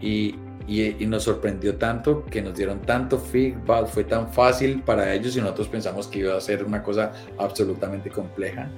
Y, 0.00 0.34
y, 0.66 1.06
nos 1.06 1.24
sorprendió 1.24 1.76
tanto 1.76 2.24
que 2.24 2.40
nos 2.40 2.56
dieron 2.56 2.80
tanto 2.80 3.18
feedback, 3.18 3.86
fue 3.86 4.04
tan 4.04 4.32
fácil 4.32 4.82
para 4.82 5.12
ellos 5.12 5.36
y 5.36 5.40
nosotros 5.40 5.68
pensamos 5.68 6.06
que 6.06 6.20
iba 6.20 6.34
a 6.34 6.40
ser 6.40 6.64
una 6.64 6.82
cosa 6.82 7.12
absolutamente 7.38 8.08
compleja. 8.08 8.70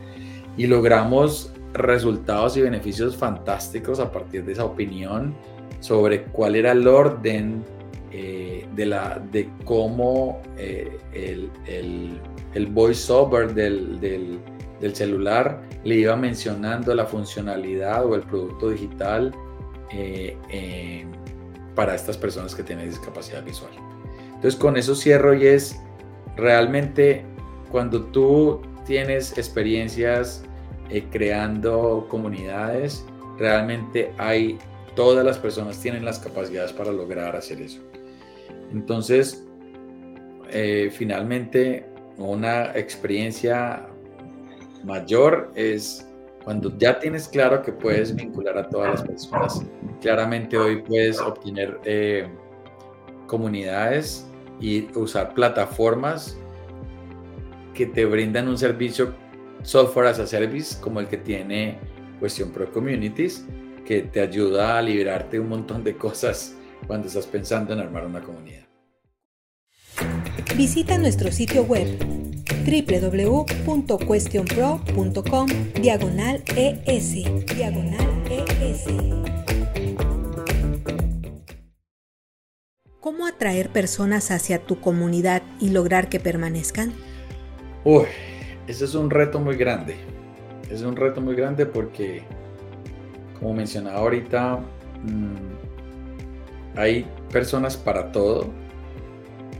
Y 0.56 0.66
logramos 0.66 1.52
resultados 1.74 2.56
y 2.56 2.62
beneficios 2.62 3.16
fantásticos 3.16 4.00
a 4.00 4.10
partir 4.10 4.44
de 4.44 4.52
esa 4.52 4.64
opinión 4.64 5.34
sobre 5.80 6.24
cuál 6.24 6.56
era 6.56 6.72
el 6.72 6.86
orden 6.86 7.64
eh, 8.12 8.66
de, 8.74 8.86
la, 8.86 9.20
de 9.32 9.48
cómo 9.64 10.42
eh, 10.56 10.98
el, 11.12 11.50
el, 11.66 12.20
el 12.54 12.66
voiceover 12.66 13.54
del, 13.54 14.00
del, 14.00 14.38
del, 14.80 14.94
celular 14.94 15.62
le 15.82 15.96
iba 15.96 16.14
mencionando 16.14 16.94
la 16.94 17.06
funcionalidad 17.06 18.04
o 18.04 18.14
el 18.14 18.22
producto 18.22 18.70
digital 18.70 19.34
eh, 19.90 21.06
para 21.74 21.94
estas 21.94 22.16
personas 22.16 22.54
que 22.54 22.62
tienen 22.62 22.88
discapacidad 22.88 23.42
visual. 23.42 23.72
Entonces 24.26 24.56
con 24.56 24.76
eso 24.76 24.94
cierro 24.94 25.34
y 25.34 25.46
es 25.46 25.80
realmente 26.36 27.24
cuando 27.70 28.04
tú 28.04 28.60
tienes 28.84 29.36
experiencias 29.38 30.44
eh, 30.92 31.04
creando 31.10 32.06
comunidades, 32.08 33.06
realmente 33.38 34.12
hay, 34.18 34.58
todas 34.94 35.24
las 35.24 35.38
personas 35.38 35.80
tienen 35.80 36.04
las 36.04 36.18
capacidades 36.18 36.72
para 36.72 36.92
lograr 36.92 37.34
hacer 37.34 37.62
eso. 37.62 37.80
Entonces, 38.72 39.42
eh, 40.50 40.90
finalmente, 40.92 41.86
una 42.18 42.76
experiencia 42.76 43.86
mayor 44.84 45.50
es 45.54 46.06
cuando 46.44 46.76
ya 46.76 46.98
tienes 46.98 47.26
claro 47.26 47.62
que 47.62 47.72
puedes 47.72 48.14
vincular 48.14 48.58
a 48.58 48.68
todas 48.68 48.90
las 48.90 49.02
personas. 49.02 49.64
Claramente 50.02 50.58
hoy 50.58 50.82
puedes 50.82 51.20
obtener 51.20 51.80
eh, 51.84 52.28
comunidades 53.26 54.26
y 54.60 54.86
usar 54.98 55.32
plataformas 55.32 56.36
que 57.72 57.86
te 57.86 58.04
brindan 58.04 58.48
un 58.48 58.58
servicio 58.58 59.14
software 59.62 60.06
as 60.06 60.18
a 60.18 60.26
service 60.26 60.76
como 60.80 61.00
el 61.00 61.08
que 61.08 61.16
tiene 61.16 61.78
Cuestión 62.18 62.50
Pro 62.50 62.70
Communities, 62.72 63.44
que 63.84 64.02
te 64.02 64.20
ayuda 64.20 64.78
a 64.78 64.82
liberarte 64.82 65.40
un 65.40 65.48
montón 65.48 65.82
de 65.84 65.96
cosas 65.96 66.54
cuando 66.86 67.08
estás 67.08 67.26
pensando 67.26 67.72
en 67.72 67.80
armar 67.80 68.06
una 68.06 68.20
comunidad. 68.20 68.62
Visita 70.56 70.96
nuestro 70.98 71.32
sitio 71.32 71.64
web 71.64 71.88
www.questionpro.com 72.64 75.48
diagonal 75.80 76.44
ES 76.56 77.14
diagonal 77.56 78.06
ES. 78.30 78.84
¿Cómo 83.00 83.26
atraer 83.26 83.70
personas 83.70 84.30
hacia 84.30 84.64
tu 84.64 84.78
comunidad 84.80 85.42
y 85.58 85.70
lograr 85.70 86.08
que 86.08 86.20
permanezcan? 86.20 86.92
Uy, 87.84 88.04
ese 88.66 88.84
es 88.84 88.94
un 88.94 89.10
reto 89.10 89.40
muy 89.40 89.56
grande. 89.56 89.96
Es 90.70 90.82
un 90.82 90.96
reto 90.96 91.20
muy 91.20 91.34
grande 91.34 91.66
porque, 91.66 92.22
como 93.38 93.54
mencionaba 93.54 93.98
ahorita, 93.98 94.60
mm, 95.04 96.78
hay 96.78 97.06
personas 97.30 97.76
para 97.76 98.12
todo, 98.12 98.46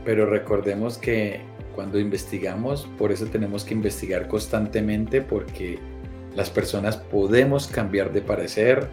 pero 0.05 0.27
recordemos 0.27 0.99
que 0.99 1.41
cuando 1.75 1.99
investigamos, 1.99 2.89
por 2.99 3.13
eso 3.13 3.27
tenemos 3.27 3.65
que 3.65 3.75
investigar 3.75 4.29
constantemente 4.29 5.21
porque 5.21 5.79
las 6.35 6.51
personas 6.51 6.97
podemos 6.97 7.67
cambiar 7.67 8.13
de 8.13 8.23
parecer 8.23 8.89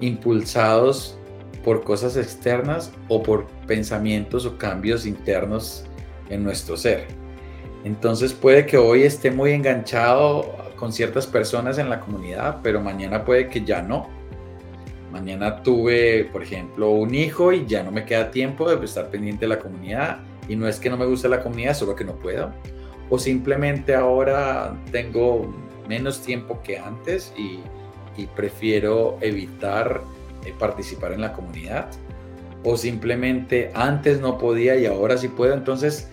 impulsados 0.00 1.18
por 1.64 1.84
cosas 1.84 2.16
externas 2.16 2.92
o 3.08 3.22
por 3.22 3.46
pensamientos 3.66 4.46
o 4.46 4.58
cambios 4.58 5.06
internos 5.06 5.84
en 6.28 6.42
nuestro 6.42 6.76
ser. 6.76 7.21
Entonces 7.84 8.32
puede 8.32 8.66
que 8.66 8.76
hoy 8.76 9.02
esté 9.02 9.30
muy 9.30 9.52
enganchado 9.52 10.56
con 10.76 10.92
ciertas 10.92 11.26
personas 11.26 11.78
en 11.78 11.88
la 11.88 12.00
comunidad, 12.00 12.60
pero 12.62 12.80
mañana 12.80 13.24
puede 13.24 13.48
que 13.48 13.64
ya 13.64 13.82
no. 13.82 14.08
Mañana 15.10 15.62
tuve, 15.62 16.24
por 16.32 16.42
ejemplo, 16.42 16.90
un 16.90 17.14
hijo 17.14 17.52
y 17.52 17.66
ya 17.66 17.82
no 17.82 17.90
me 17.90 18.04
queda 18.04 18.30
tiempo 18.30 18.74
de 18.74 18.82
estar 18.84 19.10
pendiente 19.10 19.42
de 19.42 19.48
la 19.48 19.58
comunidad. 19.58 20.20
Y 20.48 20.56
no 20.56 20.66
es 20.66 20.80
que 20.80 20.90
no 20.90 20.96
me 20.96 21.06
guste 21.06 21.28
la 21.28 21.42
comunidad, 21.42 21.74
solo 21.74 21.94
que 21.94 22.04
no 22.04 22.14
puedo. 22.14 22.52
O 23.10 23.18
simplemente 23.18 23.94
ahora 23.94 24.74
tengo 24.90 25.54
menos 25.88 26.22
tiempo 26.22 26.60
que 26.62 26.78
antes 26.78 27.32
y, 27.36 27.60
prefiero 28.36 29.18
evitar 29.20 30.02
eh, 30.44 30.54
participar 30.58 31.12
en 31.12 31.20
la 31.20 31.32
comunidad. 31.32 31.88
O 32.64 32.76
simplemente 32.76 33.70
antes 33.74 34.20
no 34.20 34.38
podía 34.38 34.76
y 34.76 34.86
ahora 34.86 35.18
sí 35.18 35.28
puedo. 35.28 35.54
Entonces, 35.54 36.08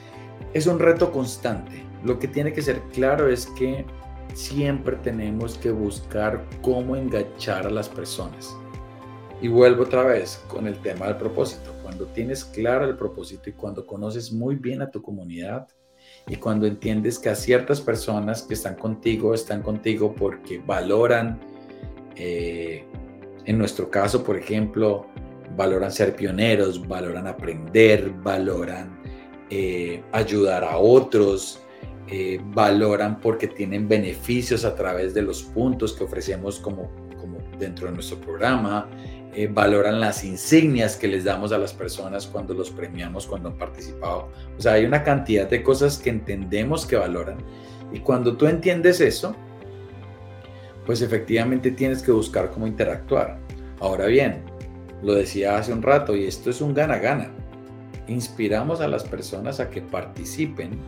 es 0.54 0.68
un 0.68 0.80
reto 0.80 1.12
constante. 1.12 1.84
Lo 2.04 2.18
que 2.20 2.28
tiene 2.28 2.54
que 2.54 2.62
ser 2.62 2.82
claro 2.94 3.30
es 3.30 3.46
que 3.48 3.86
siempre 4.34 4.96
tenemos 4.98 5.58
que 5.58 5.72
buscar 5.72 6.46
cómo 6.62 6.96
enganchar 6.96 7.68
a 7.68 7.70
las 7.70 7.90
personas. 7.90 8.56
Y 9.42 9.48
vuelvo 9.48 9.84
otra 9.84 10.04
vez 10.04 10.44
con 10.48 10.68
el 10.68 10.80
tema 10.80 11.08
del 11.08 11.18
propósito. 11.18 11.74
Cuando 11.82 12.06
tienes 12.08 12.44
claro 12.44 12.86
el 12.86 12.98
propósito 12.98 13.50
y 13.50 13.54
cuando 13.54 13.86
conoces 13.86 14.32
muy 14.32 14.56
bien 14.56 14.82
a 14.82 14.92
tu 14.92 15.02
comunidad 15.02 15.68
y 16.28 16.36
cuando 16.36 16.68
entiendes 16.68 17.18
que 17.18 17.30
a 17.30 17.36
ciertas 17.36 17.82
personas 17.82 18.44
que 18.44 18.54
están 18.54 18.76
contigo 18.76 19.34
están 19.34 19.62
contigo 19.62 20.14
porque 20.14 20.60
valoran, 20.60 21.40
eh, 22.16 22.84
en 23.46 23.58
nuestro 23.58 23.90
caso, 23.90 24.24
por 24.24 24.38
ejemplo, 24.38 25.08
valoran 25.56 25.92
ser 25.92 26.16
pioneros, 26.16 26.88
valoran 26.88 27.28
aprender, 27.28 28.12
valoran 28.22 28.99
eh, 29.50 30.04
ayudar 30.12 30.64
a 30.64 30.78
otros, 30.78 31.62
eh, 32.12 32.40
valoran 32.44 33.20
porque 33.20 33.48
tienen 33.48 33.88
beneficios 33.88 34.66
a 34.66 34.76
través 34.76 35.14
de 35.14 35.22
los 35.22 35.44
puntos 35.44 35.94
que 35.94 36.04
ofrecemos 36.04 36.60
como, 36.60 36.90
como 37.20 37.38
dentro 37.60 37.88
de 37.88 37.94
nuestro 37.94 38.20
programa, 38.20 38.88
eh, 39.34 39.48
valoran 39.52 40.00
las 40.00 40.24
insignias 40.24 40.96
que 40.96 41.08
les 41.08 41.24
damos 41.24 41.52
a 41.52 41.58
las 41.58 41.74
personas 41.74 42.26
cuando 42.26 42.54
los 42.54 42.72
premiamos, 42.72 43.28
cuando 43.28 43.50
han 43.50 43.58
participado. 43.58 44.30
O 44.58 44.62
sea, 44.62 44.74
hay 44.74 44.86
una 44.86 45.04
cantidad 45.04 45.48
de 45.48 45.62
cosas 45.62 45.98
que 45.98 46.10
entendemos 46.10 46.86
que 46.86 46.96
valoran. 46.96 47.38
Y 47.92 48.00
cuando 48.00 48.38
tú 48.38 48.48
entiendes 48.48 49.02
eso, 49.02 49.36
pues 50.86 51.02
efectivamente 51.02 51.72
tienes 51.72 52.02
que 52.02 52.12
buscar 52.12 52.50
cómo 52.50 52.66
interactuar. 52.66 53.40
Ahora 53.80 54.08
bien, 54.08 54.44
lo 55.04 55.14
decía 55.14 55.58
hace 55.58 55.74
un 55.74 55.84
rato, 55.84 56.16
y 56.16 56.26
esto 56.26 56.50
es 56.50 56.60
un 56.60 56.74
gana-gana 56.74 57.32
inspiramos 58.10 58.82
a 58.82 58.88
las 58.88 59.04
personas 59.04 59.60
a 59.60 59.70
que 59.70 59.82
participen 59.82 60.80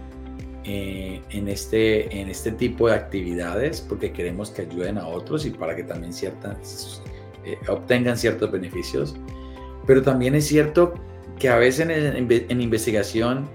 eh, 0.63 1.21
en, 1.31 1.47
este, 1.47 2.21
en 2.21 2.29
este 2.29 2.51
tipo 2.51 2.87
de 2.87 2.93
actividades 2.93 3.81
porque 3.81 4.11
queremos 4.11 4.51
que 4.51 4.61
ayuden 4.61 4.97
a 4.97 5.07
otros 5.07 5.45
y 5.45 5.49
para 5.49 5.75
que 5.75 5.83
también 5.83 6.13
ciertas, 6.13 7.01
eh, 7.45 7.57
obtengan 7.67 8.17
ciertos 8.17 8.51
beneficios. 8.51 9.15
Pero 9.87 10.03
también 10.03 10.35
es 10.35 10.45
cierto 10.45 10.93
que 11.39 11.49
a 11.49 11.57
veces 11.57 11.87
en, 11.89 12.61
investigación 12.61 13.49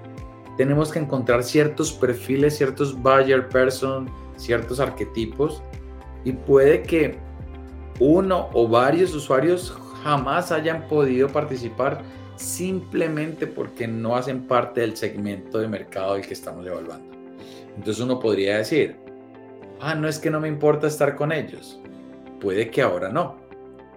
tenemos 0.57 0.91
que 0.91 0.99
encontrar 0.99 1.45
ciertos 1.45 1.93
perfiles, 1.93 2.57
ciertos 2.57 3.01
buyer 3.01 3.49
person, 3.49 4.11
ciertos 4.37 4.81
arquetipos 4.81 5.63
y 6.25 6.33
puede 6.33 6.83
que 6.83 7.19
uno 8.01 8.49
o 8.53 8.67
varios 8.67 9.15
usuarios 9.15 9.73
jamás 10.03 10.51
hayan 10.51 10.89
podido 10.89 11.29
participar 11.29 12.03
simplemente 12.37 13.47
porque 13.47 13.87
no 13.87 14.17
hacen 14.17 14.47
parte 14.47 14.81
del 14.81 14.97
segmento 14.97 15.59
de 15.59 15.69
mercado 15.69 16.15
del 16.15 16.27
que 16.27 16.35
estamos 16.35 16.67
evaluando. 16.67 17.15
Entonces 17.77 18.03
uno 18.03 18.21
podría 18.21 18.59
decir, 18.59 18.97
ah, 19.81 19.95
no 19.95 20.09
es 20.09 20.19
que 20.19 20.31
no 20.31 20.41
me 20.41 20.49
importa 20.49 20.87
estar 20.87 21.17
con 21.17 21.33
ellos. 21.33 21.81
Puede 22.41 22.71
que 22.71 22.83
ahora 22.83 23.09
no, 23.09 23.37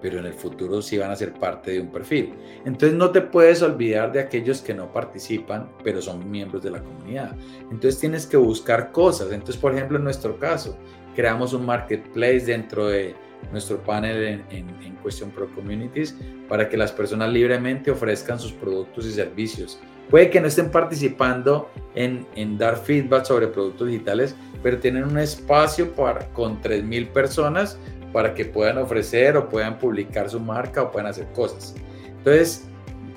pero 0.02 0.20
en 0.20 0.26
el 0.26 0.34
futuro 0.34 0.82
sí 0.82 0.98
van 0.98 1.12
a 1.12 1.16
ser 1.16 1.34
parte 1.34 1.72
de 1.72 1.82
un 1.82 1.88
perfil. 1.88 2.34
Entonces 2.66 2.98
no 2.98 3.12
te 3.12 3.22
puedes 3.22 3.62
olvidar 3.62 4.12
de 4.12 4.20
aquellos 4.20 4.62
que 4.62 4.74
no 4.74 4.92
participan, 4.92 5.70
pero 5.84 6.02
son 6.02 6.30
miembros 6.30 6.64
de 6.64 6.72
la 6.72 6.82
comunidad. 6.82 7.36
Entonces 7.72 8.00
tienes 8.00 8.26
que 8.26 8.38
buscar 8.38 8.92
cosas. 8.92 9.32
Entonces, 9.32 9.58
por 9.58 9.74
ejemplo, 9.74 9.98
en 9.98 10.04
nuestro 10.04 10.38
caso, 10.38 10.78
creamos 11.16 11.54
un 11.54 11.66
marketplace 11.66 12.46
dentro 12.46 12.88
de 12.88 13.16
nuestro 13.52 13.78
panel 13.78 14.24
en, 14.24 14.44
en, 14.52 14.96
Question 15.04 15.32
Pro 15.32 15.50
Communities 15.56 16.16
para 16.48 16.68
que 16.68 16.78
las 16.78 16.92
personas 16.92 17.32
libremente 17.32 17.90
ofrezcan 17.90 18.40
sus 18.40 18.52
productos 18.52 19.06
y 19.06 19.12
servicios. 19.12 19.80
Puede 20.10 20.30
que 20.30 20.42
no 20.42 20.48
estén 20.48 20.70
participando 20.72 21.70
en, 21.96 22.28
en 22.36 22.58
dar 22.58 22.78
feedback 22.78 23.26
sobre 23.26 23.48
productos 23.48 23.88
digitales, 23.88 24.36
pero 24.62 24.78
tienen 24.78 25.06
un 25.06 25.18
espacio 25.18 25.94
para, 25.94 26.28
con 26.34 26.62
3.000 26.62 27.08
personas 27.10 27.80
para 28.12 28.34
que 28.34 28.46
puedan 28.46 28.78
ofrecer 28.78 29.38
o 29.38 29.48
puedan 29.48 29.78
publicar 29.78 30.30
su 30.30 30.40
marca 30.40 30.84
o 30.84 30.92
puedan 30.92 31.08
hacer 31.08 31.28
cosas. 31.34 31.76
Entonces, 32.06 32.68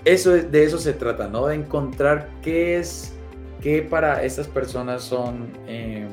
eso, 0.04 0.32
de 0.32 0.64
eso 0.64 0.78
se 0.78 0.92
trata, 0.92 1.28
¿no? 1.28 1.46
De 1.46 1.54
encontrar 1.54 2.28
qué 2.42 2.78
es, 2.78 3.14
qué 3.60 3.82
para 3.82 4.22
estas 4.22 4.48
personas 4.48 5.02
son 5.02 5.50
eh, 5.66 6.06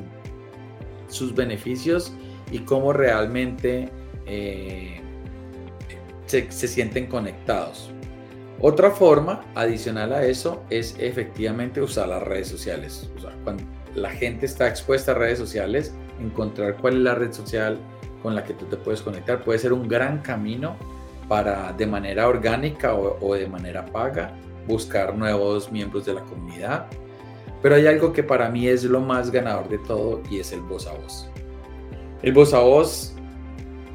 sus 1.08 1.34
beneficios 1.34 2.12
y 2.50 2.60
cómo 2.60 2.92
realmente 2.92 3.90
eh, 4.32 5.00
se, 6.26 6.68
sienten 6.68 7.06
conectados. 7.06 7.90
Otra 8.60 8.92
forma 8.92 9.44
adicional 9.56 10.12
a 10.12 10.24
eso 10.24 10.62
es 10.70 10.94
efectivamente 11.00 11.80
usar 11.80 12.08
las 12.08 12.22
redes 12.22 12.46
sociales. 12.46 13.10
O 13.18 13.44
cuando 13.44 13.64
la 13.96 14.10
gente 14.10 14.46
está 14.46 14.68
expuesta 14.68 15.10
a 15.10 15.14
redes 15.14 15.38
sociales, 15.38 15.92
encontrar 16.20 16.76
cuál 16.76 16.98
es 16.98 17.00
la 17.00 17.14
red 17.16 17.32
social 17.32 17.78
con 18.22 18.36
la 18.36 18.44
que 18.44 18.54
tú 18.54 18.66
te 18.66 18.76
puedes 18.76 19.02
conectar 19.02 19.42
puede 19.42 19.58
ser 19.58 19.72
un 19.72 19.88
gran 19.88 20.20
camino 20.20 20.76
para 21.26 21.72
de 21.72 21.86
manera 21.86 22.28
orgánica 22.28 22.94
o, 22.94 23.34
de 23.34 23.48
manera 23.48 23.84
paga 23.86 24.32
buscar 24.68 25.16
nuevos 25.16 25.72
miembros 25.72 26.06
de 26.06 26.14
la 26.14 26.22
comunidad. 26.22 26.86
Pero 27.62 27.74
hay 27.74 27.88
algo 27.88 28.12
que 28.12 28.22
para 28.22 28.48
mí 28.48 28.68
es 28.68 28.84
lo 28.84 29.00
más 29.00 29.32
ganador 29.32 29.68
de 29.68 29.78
todo 29.78 30.22
y 30.30 30.38
es 30.38 30.52
el 30.52 30.60
voz 30.60 30.86
a 30.86 30.92
voz. 30.92 31.28
El 32.22 32.32
voz 32.32 32.54
a 32.54 32.60
voz, 32.60 33.14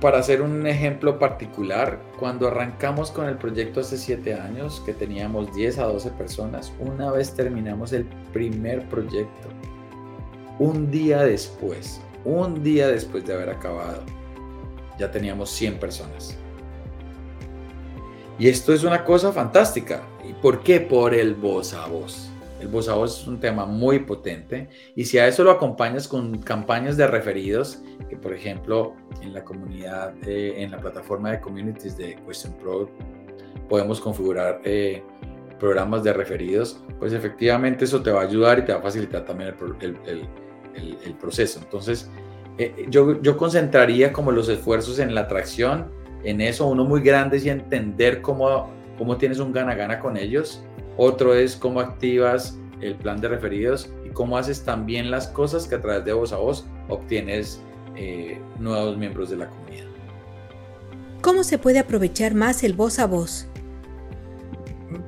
para 0.06 0.20
hacer 0.20 0.44
un 0.44 0.68
ejemplo 0.68 1.18
particular, 1.18 2.00
cuando 2.20 2.48
arrancamos 2.48 3.10
con 3.10 3.28
el 3.28 3.40
proyecto 3.40 3.80
hace 3.80 3.98
7 3.98 4.36
años, 4.36 4.84
que 4.86 4.94
teníamos 4.94 5.52
10 5.56 5.80
a 5.80 5.86
12 5.86 6.12
personas, 6.12 6.72
una 6.78 7.10
vez 7.10 7.34
terminamos 7.34 7.92
el 7.92 8.06
primer 8.32 8.88
proyecto, 8.88 9.48
un 10.60 10.92
día 10.92 11.24
después, 11.24 12.02
un 12.24 12.62
día 12.62 12.88
después 12.90 13.26
de 13.26 13.34
haber 13.34 13.50
acabado, 13.50 14.04
ya 15.00 15.10
teníamos 15.10 15.50
100 15.50 15.80
personas. 15.80 16.38
Y 18.38 18.48
esto 18.48 18.76
es 18.76 18.84
una 18.84 19.04
cosa 19.04 19.32
fantástica. 19.32 20.04
¿Y 20.24 20.34
por 20.34 20.62
qué? 20.62 20.82
Por 20.82 21.16
el 21.16 21.34
voz 21.34 21.74
a 21.74 21.88
voz. 21.88 22.30
El 22.66 22.72
voz 22.72 22.88
es 22.88 23.28
un 23.28 23.40
tema 23.40 23.68
muy 23.68 24.00
potente 24.00 24.70
y 24.96 25.06
si 25.06 25.20
a 25.20 25.28
eso 25.28 25.44
lo 25.44 25.52
acompañas 25.52 26.08
con 26.08 26.40
campañas 26.40 26.98
de 26.98 27.06
referidos, 27.06 27.84
que 28.10 28.18
por 28.18 28.34
ejemplo 28.34 28.96
en 29.22 29.34
la 29.36 29.44
comunidad, 29.44 30.16
en 30.26 30.72
la 30.72 30.80
plataforma 30.80 31.30
de 31.30 31.40
communities 31.40 31.96
de 31.96 32.16
Question 32.26 32.54
Pro 32.54 32.90
podemos 33.70 34.02
configurar 34.02 34.62
eh, 34.64 35.04
programas 35.60 36.04
de 36.04 36.14
referidos, 36.14 36.84
pues 36.98 37.14
efectivamente 37.14 37.86
eso 37.86 38.02
te 38.02 38.10
va 38.10 38.22
a 38.22 38.24
ayudar 38.24 38.58
y 38.58 38.64
te 38.64 38.74
va 38.74 38.80
a 38.80 38.82
facilitar 38.82 39.24
también 39.26 39.54
el, 39.78 40.28
el 41.06 41.14
proceso. 41.20 41.60
Entonces, 41.62 42.10
eh, 42.58 42.88
yo, 42.90 43.22
yo 43.22 43.38
concentraría 43.38 44.12
como 44.12 44.32
los 44.32 44.50
esfuerzos 44.50 44.98
en 44.98 45.14
la 45.14 45.22
atracción, 45.22 45.92
en 46.24 46.42
eso, 46.42 46.66
uno 46.66 46.84
muy 46.84 47.02
grande 47.02 47.38
es 47.38 47.46
entender 47.46 48.24
cómo, 48.24 48.72
cómo 48.98 49.18
tienes 49.18 49.38
un 49.38 49.54
gana-gana 49.54 50.00
con 50.00 50.18
ellos, 50.18 50.64
otro 50.98 51.34
es 51.34 51.56
cómo 51.56 51.80
activas 51.80 52.58
el 52.82 52.96
plan 52.96 53.20
de 53.22 53.30
referidos 53.30 53.90
y 54.06 54.10
cómo 54.10 54.38
haces 54.38 54.64
también 54.64 55.12
las 55.12 55.28
cosas 55.28 55.68
que 55.68 55.76
a 55.76 55.82
través 55.82 56.06
de 56.06 56.14
voz 56.14 56.34
a 56.34 56.38
voz 56.38 56.66
obtienes 56.90 57.62
eh, 57.96 58.40
nuevos 58.60 58.98
miembros 58.98 59.30
de 59.30 59.38
la 59.38 59.50
comunidad. 59.50 59.86
¿Cómo 61.22 61.44
se 61.44 61.58
puede 61.58 61.80
aprovechar 61.80 62.36
más 62.36 62.64
el 62.64 62.74
voz 62.74 63.00
a 63.00 63.08
voz? 63.08 63.48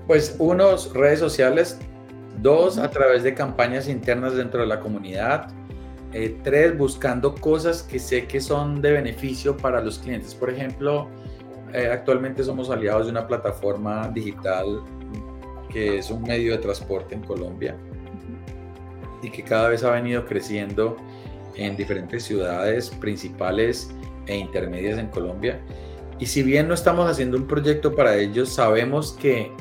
Pues 0.07 0.35
unos 0.39 0.93
redes 0.93 1.19
sociales, 1.19 1.77
dos 2.41 2.77
a 2.77 2.89
través 2.89 3.23
de 3.23 3.33
campañas 3.33 3.87
internas 3.87 4.35
dentro 4.35 4.61
de 4.61 4.67
la 4.67 4.79
comunidad, 4.79 5.49
eh, 6.13 6.39
tres, 6.43 6.77
buscando 6.77 7.35
cosas 7.35 7.83
que 7.83 7.99
sé 7.99 8.25
que 8.25 8.41
son 8.41 8.81
de 8.81 8.93
beneficio 8.93 9.55
para 9.55 9.81
los 9.81 9.99
clientes. 9.99 10.33
Por 10.33 10.49
ejemplo, 10.49 11.09
eh, 11.73 11.89
actualmente 11.91 12.43
somos 12.43 12.69
aliados 12.69 13.05
de 13.05 13.11
una 13.11 13.27
plataforma 13.27 14.07
digital 14.07 14.81
que 15.77 15.99
es 15.99 16.09
un 16.09 16.23
medio 16.23 16.53
de 16.53 16.57
transporte 16.57 17.13
en 17.13 17.21
Colombia 17.21 17.75
y 19.21 19.29
que 19.29 19.43
cada 19.43 19.69
vez 19.69 19.83
ha 19.83 19.91
venido 19.91 20.25
creciendo 20.25 20.97
en 21.55 21.77
diferentes 21.77 22.23
ciudades 22.23 22.89
principales 22.89 23.91
e 24.25 24.35
intermedias 24.35 24.97
en 24.97 25.05
Colombia. 25.09 25.61
Y 26.17 26.25
si 26.25 26.41
bien 26.41 26.67
no 26.67 26.73
estamos 26.73 27.07
haciendo 27.07 27.37
un 27.37 27.45
proyecto 27.45 27.95
para 27.95 28.17
ellos, 28.17 28.49
sabemos 28.49 29.11
que 29.21 29.51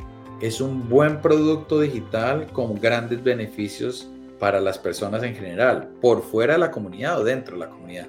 es 0.40 0.62
un 0.62 0.88
buen 0.88 1.20
producto 1.20 1.80
digital 1.80 2.46
con 2.50 2.80
grandes 2.80 3.22
beneficios 3.22 4.08
para 4.38 4.58
las 4.58 4.78
personas 4.78 5.22
en 5.22 5.34
general, 5.34 5.90
por 6.00 6.22
fuera 6.22 6.54
de 6.54 6.60
la 6.60 6.70
comunidad 6.70 7.20
o 7.20 7.24
dentro 7.24 7.58
de 7.58 7.66
la 7.66 7.68
comunidad. 7.68 8.06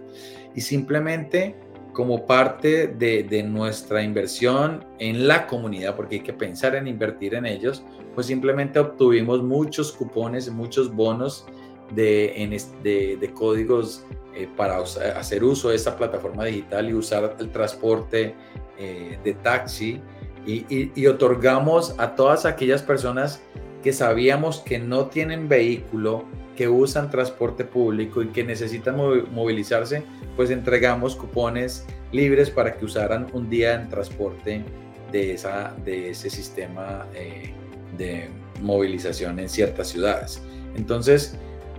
Y 0.55 0.61
simplemente 0.61 1.57
como 1.97 2.27
parte 2.27 2.85
de, 2.85 3.43
nuestra 3.43 4.03
inversión 4.03 4.85
en 4.99 5.27
la 5.27 5.47
comunidad, 5.47 5.95
porque 5.95 6.17
hay 6.17 6.21
que 6.21 6.31
pensar 6.31 6.75
en 6.75 6.85
invertir 6.85 7.33
en 7.33 7.47
ellos, 7.47 7.83
pues 8.13 8.27
simplemente 8.27 8.77
obtuvimos 8.77 9.41
muchos 9.41 9.93
cupones, 9.93 10.47
muchos 10.51 10.93
bonos 10.93 11.47
de, 11.95 13.31
códigos 13.33 14.05
eh, 14.35 14.47
para 14.55 14.77
hacer 14.77 15.43
uso 15.43 15.69
de 15.69 15.75
esta 15.75 15.97
plataforma 15.97 16.45
digital 16.45 16.87
y 16.87 16.93
usar 16.93 17.35
el 17.39 17.49
transporte 17.49 18.35
eh, 18.77 19.17
de 19.23 19.33
taxi. 19.33 19.99
Y 20.45 21.07
otorgamos 21.07 21.95
a 21.97 22.13
todas 22.13 22.45
aquellas 22.45 22.83
personas 22.83 23.41
que 23.81 23.91
sabíamos 23.91 24.59
que 24.59 24.77
no 24.77 25.07
tienen 25.07 25.49
vehículo, 25.49 26.25
que 26.57 26.67
usan 26.67 27.09
transporte 27.09 27.63
público 27.63 28.21
y 28.21 28.27
que 28.27 28.43
necesitan 28.43 28.97
movilizarse, 29.31 30.03
pues 30.35 30.49
entregamos 30.49 31.15
cupones 31.15 31.85
libres 32.11 32.49
para 32.49 32.73
que 32.73 32.83
usaran 32.83 33.27
un 33.31 33.49
día 33.49 33.75
en 33.75 33.87
transporte 33.87 34.63
de, 35.11 35.33
esa, 35.33 35.73
de 35.85 36.09
ese 36.09 36.29
sistema 36.29 37.07
eh, 37.13 37.53
de 37.97 38.27
movilización 38.61 39.39
en 39.39 39.47
ciertas 39.47 39.87
ciudades. 39.87 40.41
Entonces, 40.75 41.37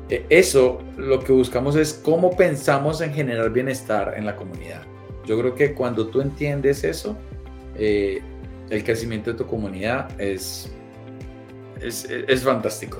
e, 0.08 0.24
eso 0.30 0.80
lo 0.96 1.20
que 1.20 1.32
buscamos 1.32 1.76
es 1.76 1.92
cómo 1.92 2.36
pensamos 2.36 3.02
en 3.02 3.12
generar 3.12 3.50
bienestar 3.50 4.14
en 4.16 4.24
la 4.24 4.36
comunidad. 4.36 4.82
Yo 5.26 5.38
creo 5.38 5.54
que 5.54 5.74
cuando 5.74 6.06
tú 6.06 6.22
entiendes 6.22 6.84
eso, 6.84 7.18
eh, 7.76 8.22
el 8.70 8.82
crecimiento 8.82 9.32
de 9.32 9.36
tu 9.36 9.46
comunidad 9.46 10.08
es 10.20 10.70
es, 11.80 12.42
fantástico. 12.42 12.98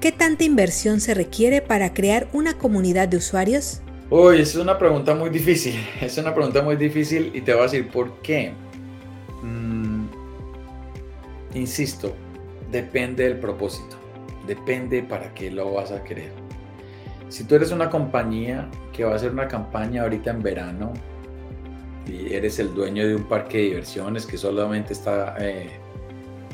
¿Qué 0.00 0.12
tanta 0.12 0.44
inversión 0.44 1.00
se 1.00 1.12
requiere 1.12 1.60
para 1.60 1.92
crear 1.92 2.28
una 2.32 2.56
comunidad 2.56 3.08
de 3.08 3.16
usuarios? 3.16 3.80
Uy, 4.10 4.40
es 4.40 4.54
una 4.54 4.78
pregunta 4.78 5.14
muy 5.14 5.28
difícil. 5.28 5.74
Es 6.00 6.16
una 6.18 6.32
pregunta 6.32 6.62
muy 6.62 6.76
difícil 6.76 7.32
y 7.34 7.40
te 7.40 7.52
voy 7.52 7.60
a 7.60 7.64
decir 7.64 7.88
por 7.88 8.22
qué. 8.22 8.52
Mm, 9.42 10.06
insisto, 11.54 12.14
depende 12.70 13.24
del 13.24 13.38
propósito. 13.38 13.96
Depende 14.46 15.02
para 15.02 15.34
qué 15.34 15.50
lo 15.50 15.72
vas 15.72 15.90
a 15.90 16.04
querer. 16.04 16.30
Si 17.28 17.44
tú 17.44 17.56
eres 17.56 17.72
una 17.72 17.90
compañía 17.90 18.70
que 18.92 19.04
va 19.04 19.12
a 19.12 19.16
hacer 19.16 19.32
una 19.32 19.48
campaña 19.48 20.02
ahorita 20.02 20.30
en 20.30 20.42
verano 20.42 20.92
y 22.06 22.32
eres 22.32 22.58
el 22.58 22.72
dueño 22.72 23.06
de 23.06 23.16
un 23.16 23.24
parque 23.24 23.58
de 23.58 23.64
diversiones 23.64 24.24
que 24.24 24.38
solamente 24.38 24.92
está 24.92 25.36
eh, 25.38 25.68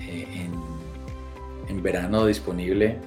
en, 0.08 1.82
verano 1.82 2.24
disponible, 2.24 2.98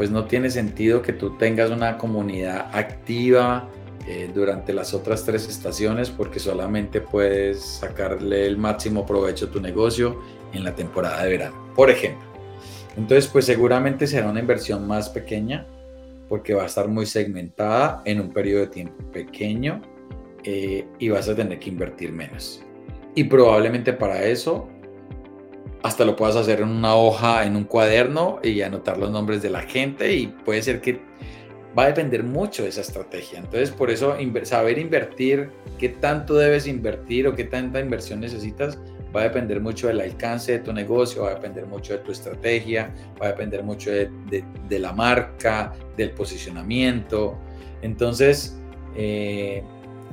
pues 0.00 0.10
no 0.10 0.24
tiene 0.24 0.48
sentido 0.48 1.02
que 1.02 1.12
tú 1.12 1.36
tengas 1.36 1.70
una 1.70 1.98
comunidad 1.98 2.70
activa 2.72 3.68
eh, 4.08 4.30
durante 4.34 4.72
las 4.72 4.94
otras 4.94 5.26
tres 5.26 5.46
estaciones 5.46 6.08
porque 6.08 6.38
solamente 6.38 7.02
puedes 7.02 7.60
sacarle 7.62 8.46
el 8.46 8.56
máximo 8.56 9.04
provecho 9.04 9.44
a 9.44 9.50
tu 9.50 9.60
negocio 9.60 10.18
en 10.54 10.64
la 10.64 10.74
temporada 10.74 11.22
de 11.22 11.28
verano, 11.28 11.70
por 11.76 11.90
ejemplo. 11.90 12.26
Entonces, 12.96 13.26
pues 13.26 13.44
seguramente 13.44 14.06
será 14.06 14.30
una 14.30 14.40
inversión 14.40 14.86
más 14.86 15.10
pequeña 15.10 15.66
porque 16.30 16.54
va 16.54 16.62
a 16.62 16.66
estar 16.66 16.88
muy 16.88 17.04
segmentada 17.04 18.00
en 18.06 18.22
un 18.22 18.30
periodo 18.30 18.62
de 18.62 18.68
tiempo 18.68 19.04
pequeño 19.12 19.82
eh, 20.44 20.86
y 20.98 21.10
vas 21.10 21.28
a 21.28 21.36
tener 21.36 21.58
que 21.58 21.68
invertir 21.68 22.10
menos. 22.10 22.62
Y 23.14 23.24
probablemente 23.24 23.92
para 23.92 24.24
eso 24.24 24.66
hasta 25.82 26.04
lo 26.04 26.16
puedas 26.16 26.36
hacer 26.36 26.60
en 26.60 26.68
una 26.68 26.94
hoja, 26.94 27.44
en 27.44 27.56
un 27.56 27.64
cuaderno 27.64 28.38
y 28.42 28.60
anotar 28.62 28.98
los 28.98 29.10
nombres 29.10 29.42
de 29.42 29.50
la 29.50 29.62
gente 29.62 30.14
y 30.14 30.26
puede 30.26 30.62
ser 30.62 30.80
que 30.80 31.00
va 31.78 31.84
a 31.84 31.86
depender 31.86 32.22
mucho 32.22 32.64
de 32.64 32.68
esa 32.68 32.80
estrategia. 32.80 33.38
Entonces, 33.38 33.70
por 33.70 33.90
eso 33.90 34.16
saber 34.42 34.78
invertir, 34.78 35.50
qué 35.78 35.88
tanto 35.88 36.34
debes 36.34 36.66
invertir 36.66 37.26
o 37.28 37.34
qué 37.34 37.44
tanta 37.44 37.80
inversión 37.80 38.20
necesitas, 38.20 38.78
va 39.14 39.22
a 39.22 39.24
depender 39.24 39.60
mucho 39.60 39.88
del 39.88 40.00
alcance 40.00 40.52
de 40.52 40.58
tu 40.60 40.72
negocio, 40.72 41.22
va 41.22 41.30
a 41.30 41.34
depender 41.34 41.66
mucho 41.66 41.94
de 41.94 42.00
tu 42.00 42.12
estrategia, 42.12 42.94
va 43.20 43.26
a 43.26 43.28
depender 43.30 43.62
mucho 43.62 43.90
de, 43.90 44.10
la 44.70 44.92
marca, 44.92 45.72
del 45.96 46.10
posicionamiento. 46.12 47.38
Entonces, 47.82 48.58
eh, 48.96 49.62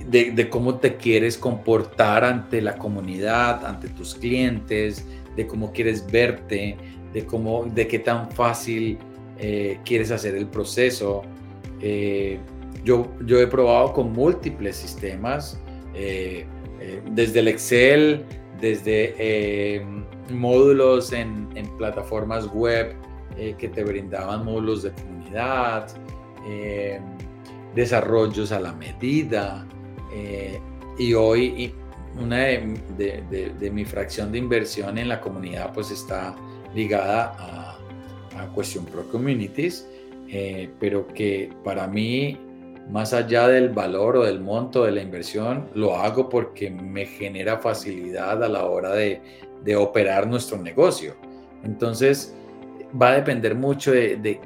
de, 0.05 0.49
cómo 0.49 0.75
te 0.75 0.95
quieres 0.95 1.37
comportar 1.37 2.23
ante 2.23 2.61
la 2.61 2.77
comunidad, 2.77 3.65
ante 3.65 3.89
tus 3.89 4.15
clientes, 4.15 5.05
de 5.37 5.47
cómo 5.47 5.71
quieres 5.71 6.05
verte, 6.11 6.75
de, 7.13 7.25
cómo, 7.25 7.65
de 7.65 7.87
qué 7.87 7.99
tan 7.99 8.29
fácil 8.31 8.97
eh, 9.39 9.79
quieres 9.85 10.11
hacer 10.11 10.35
el 10.35 10.47
proceso. 10.47 11.21
Eh, 11.79 12.39
yo, 12.83 13.07
yo 13.25 13.39
he 13.39 13.47
probado 13.47 13.93
con 13.93 14.11
múltiples 14.11 14.75
sistemas, 14.75 15.59
eh, 15.93 16.45
desde 17.11 17.39
el 17.39 17.47
Excel, 17.47 18.25
desde 18.59 19.85
módulos 20.31 21.13
en, 21.13 21.47
en, 21.55 21.65
plataformas 21.77 22.47
web 22.53 22.95
que 23.35 23.67
te 23.67 23.83
brindaban 23.83 24.45
módulos 24.45 24.83
de 24.83 24.91
comunidad, 24.91 25.87
desarrollos 27.75 28.51
a 28.51 28.59
la 28.59 28.73
medida. 28.73 29.67
y 30.97 31.13
hoy 31.13 31.73
una 32.19 32.37
de, 32.37 33.53
de, 33.59 33.71
mi 33.71 33.85
fracción 33.85 34.31
de 34.31 34.37
inversión 34.37 34.97
en 34.97 35.09
la 35.09 35.21
comunidad 35.21 35.73
pues 35.73 35.91
está 35.91 36.35
ligada 36.73 37.35
a, 37.37 37.77
a 38.37 38.53
Question 38.55 38.85
Pro 38.85 39.07
Communities, 39.09 39.87
eh, 40.29 40.69
pero 40.79 41.07
que 41.07 41.49
para 41.63 41.87
mí, 41.87 42.37
más 42.89 43.13
allá 43.13 43.47
del 43.47 43.69
valor 43.69 44.17
o 44.17 44.23
del 44.23 44.39
monto 44.39 44.83
de 44.83 44.91
la 44.91 45.01
inversión, 45.01 45.69
lo 45.73 45.95
hago 45.95 46.29
porque 46.29 46.69
me 46.69 47.05
genera 47.05 47.59
facilidad 47.59 48.43
a 48.43 48.49
la 48.49 48.65
hora 48.65 48.93
de, 48.93 49.21
de 49.63 49.75
operar 49.75 50.27
nuestro 50.27 50.57
negocio. 50.57 51.15
Entonces, 51.63 52.35
va 52.99 53.09
a 53.09 53.15
depender 53.15 53.55
mucho 53.55 53.91
de, 53.91 54.17
de, 54.17 54.39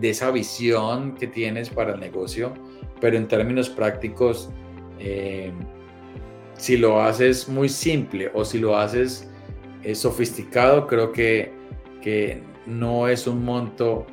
de, 0.00 0.10
esa 0.10 0.30
visión 0.30 1.14
que 1.14 1.26
tienes 1.26 1.70
para 1.70 1.94
el 1.94 2.00
negocio, 2.00 2.52
pero 3.00 3.16
en 3.16 3.28
términos 3.28 3.68
prácticos, 3.68 4.50
eh, 4.98 5.52
si 6.56 6.76
lo 6.76 7.02
haces 7.02 7.48
muy 7.48 7.68
simple 7.68 8.30
o 8.34 8.44
si 8.44 8.58
lo 8.58 8.76
haces 8.76 9.28
eh, 9.82 9.94
sofisticado, 9.94 10.86
creo 10.86 11.12
que, 11.12 11.52
que 12.02 12.42
no 12.66 13.08
es 13.08 13.26
un 13.26 13.44
monto 13.44 14.06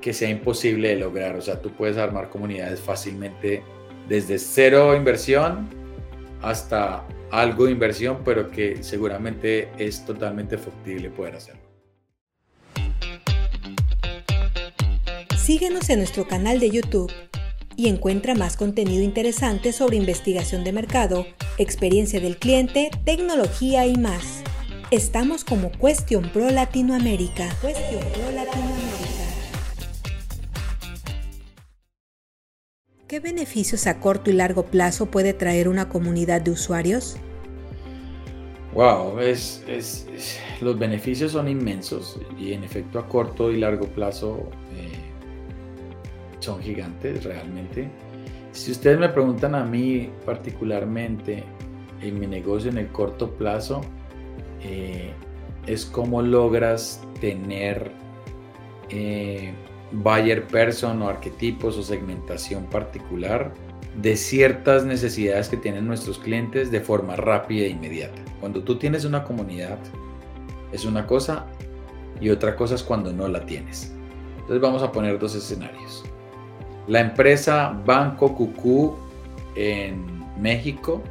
que 0.00 0.12
sea 0.12 0.28
imposible 0.28 0.88
de 0.88 0.96
lograr. 0.96 1.36
O 1.36 1.42
sea, 1.42 1.60
tú 1.60 1.70
puedes 1.70 1.96
armar 1.96 2.28
comunidades 2.28 2.80
fácilmente 2.80 3.62
desde 4.08 4.38
cero 4.38 4.96
inversión 4.96 5.68
hasta 6.42 7.06
algo 7.30 7.66
de 7.66 7.72
inversión, 7.72 8.18
pero 8.24 8.50
que 8.50 8.82
seguramente 8.82 9.70
es 9.78 10.04
totalmente 10.04 10.58
factible 10.58 11.08
poder 11.10 11.36
hacerlo. 11.36 11.62
Síguenos 15.36 15.88
en 15.90 15.98
nuestro 15.98 16.26
canal 16.26 16.60
de 16.60 16.70
YouTube 16.70 17.10
y 17.76 17.88
encuentra 17.88 18.34
más 18.34 18.56
contenido 18.56 19.02
interesante 19.02 19.72
sobre 19.72 19.96
investigación 19.96 20.64
de 20.64 20.72
mercado, 20.72 21.26
experiencia 21.58 22.20
del 22.20 22.36
cliente, 22.36 22.90
tecnología 23.04 23.86
y 23.86 23.96
más. 23.96 24.42
Estamos 24.90 25.44
como 25.44 25.70
Question 25.72 26.30
Pro 26.32 26.50
Latinoamérica. 26.50 27.48
Question 27.60 28.00
Pro 28.12 28.30
Latinoamérica. 28.32 28.92
¿Qué 33.12 33.20
beneficios 33.20 33.86
a 33.86 34.00
corto 34.00 34.30
y 34.30 34.32
largo 34.32 34.64
plazo 34.64 35.06
puede 35.06 35.34
traer 35.34 35.68
una 35.68 35.90
comunidad 35.90 36.40
de 36.40 36.50
usuarios? 36.50 37.18
Wow, 38.74 39.18
es, 39.18 39.62
los 40.62 40.78
beneficios 40.78 41.32
son 41.32 41.46
inmensos 41.46 42.18
y 42.38 42.54
en 42.54 42.64
efecto 42.64 42.98
a 42.98 43.06
corto 43.06 43.52
y 43.52 43.58
largo 43.58 43.86
plazo 43.88 44.48
eh, 44.74 45.01
son 46.42 46.60
gigantes 46.60 47.24
realmente. 47.24 47.88
Si 48.52 48.70
ustedes 48.70 48.98
me 48.98 49.08
preguntan 49.08 49.54
a 49.54 49.64
mí 49.64 50.10
particularmente 50.26 51.44
en 52.02 52.20
mi 52.20 52.26
negocio 52.26 52.70
en 52.70 52.78
el 52.78 52.88
corto 52.88 53.30
plazo, 53.30 53.80
eh, 54.62 55.12
es 55.66 55.86
cómo 55.86 56.20
logras 56.22 57.00
tener 57.20 57.90
eh, 58.90 59.52
buyer 59.92 60.46
person 60.46 61.00
o 61.02 61.08
arquetipos 61.08 61.78
o 61.78 61.82
segmentación 61.82 62.64
particular 62.64 63.52
de 64.00 64.16
ciertas 64.16 64.84
necesidades 64.84 65.48
que 65.48 65.56
tienen 65.56 65.86
nuestros 65.86 66.18
clientes 66.18 66.70
de 66.70 66.80
forma 66.80 67.16
rápida 67.16 67.66
e 67.66 67.68
inmediata. 67.68 68.20
Cuando 68.40 68.62
tú 68.62 68.78
tienes 68.78 69.04
una 69.04 69.22
comunidad 69.22 69.78
es 70.72 70.84
una 70.84 71.06
cosa 71.06 71.46
y 72.20 72.30
otra 72.30 72.56
cosa 72.56 72.74
es 72.74 72.82
cuando 72.82 73.12
no 73.12 73.28
la 73.28 73.44
tienes. 73.44 73.94
Entonces 74.34 74.60
vamos 74.60 74.82
a 74.82 74.90
poner 74.90 75.18
dos 75.18 75.34
escenarios. 75.34 76.04
La 76.88 77.00
empresa 77.00 77.80
Banco 77.84 78.34
Cucú 78.34 78.96
en 79.54 80.04
México 80.40 81.02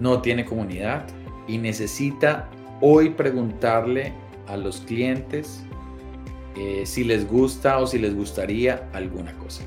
no 0.00 0.20
tiene 0.20 0.44
comunidad 0.44 1.06
y 1.46 1.58
necesita 1.58 2.48
hoy 2.80 3.10
preguntarle 3.10 4.12
a 4.48 4.56
los 4.56 4.80
clientes 4.80 5.64
eh, 6.56 6.82
si 6.84 7.04
les 7.04 7.28
gusta 7.28 7.78
o 7.78 7.86
si 7.86 7.98
les 7.98 8.14
gustaría 8.14 8.88
alguna 8.92 9.32
cosa. 9.38 9.62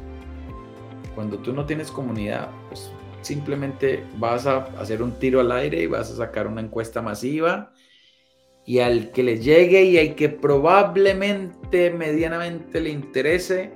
Cuando 1.15 1.39
tú 1.39 1.53
no 1.53 1.65
tienes 1.65 1.89
comunidad, 1.89 2.49
pues 2.67 2.91
simplemente 3.21 4.03
vas 4.17 4.45
a 4.45 4.65
hacer 4.79 5.01
un 5.01 5.17
tiro 5.17 5.39
al 5.39 5.51
aire 5.51 5.81
y 5.81 5.87
vas 5.87 6.11
a 6.11 6.15
sacar 6.15 6.45
una 6.45 6.61
encuesta 6.61 7.01
masiva 7.01 7.71
y 8.65 8.79
al 8.79 9.11
que 9.11 9.23
le 9.23 9.39
llegue 9.39 9.83
y 9.83 9.97
al 9.97 10.15
que 10.15 10.29
probablemente 10.29 11.91
medianamente 11.91 12.81
le 12.81 12.89
interese, 12.89 13.71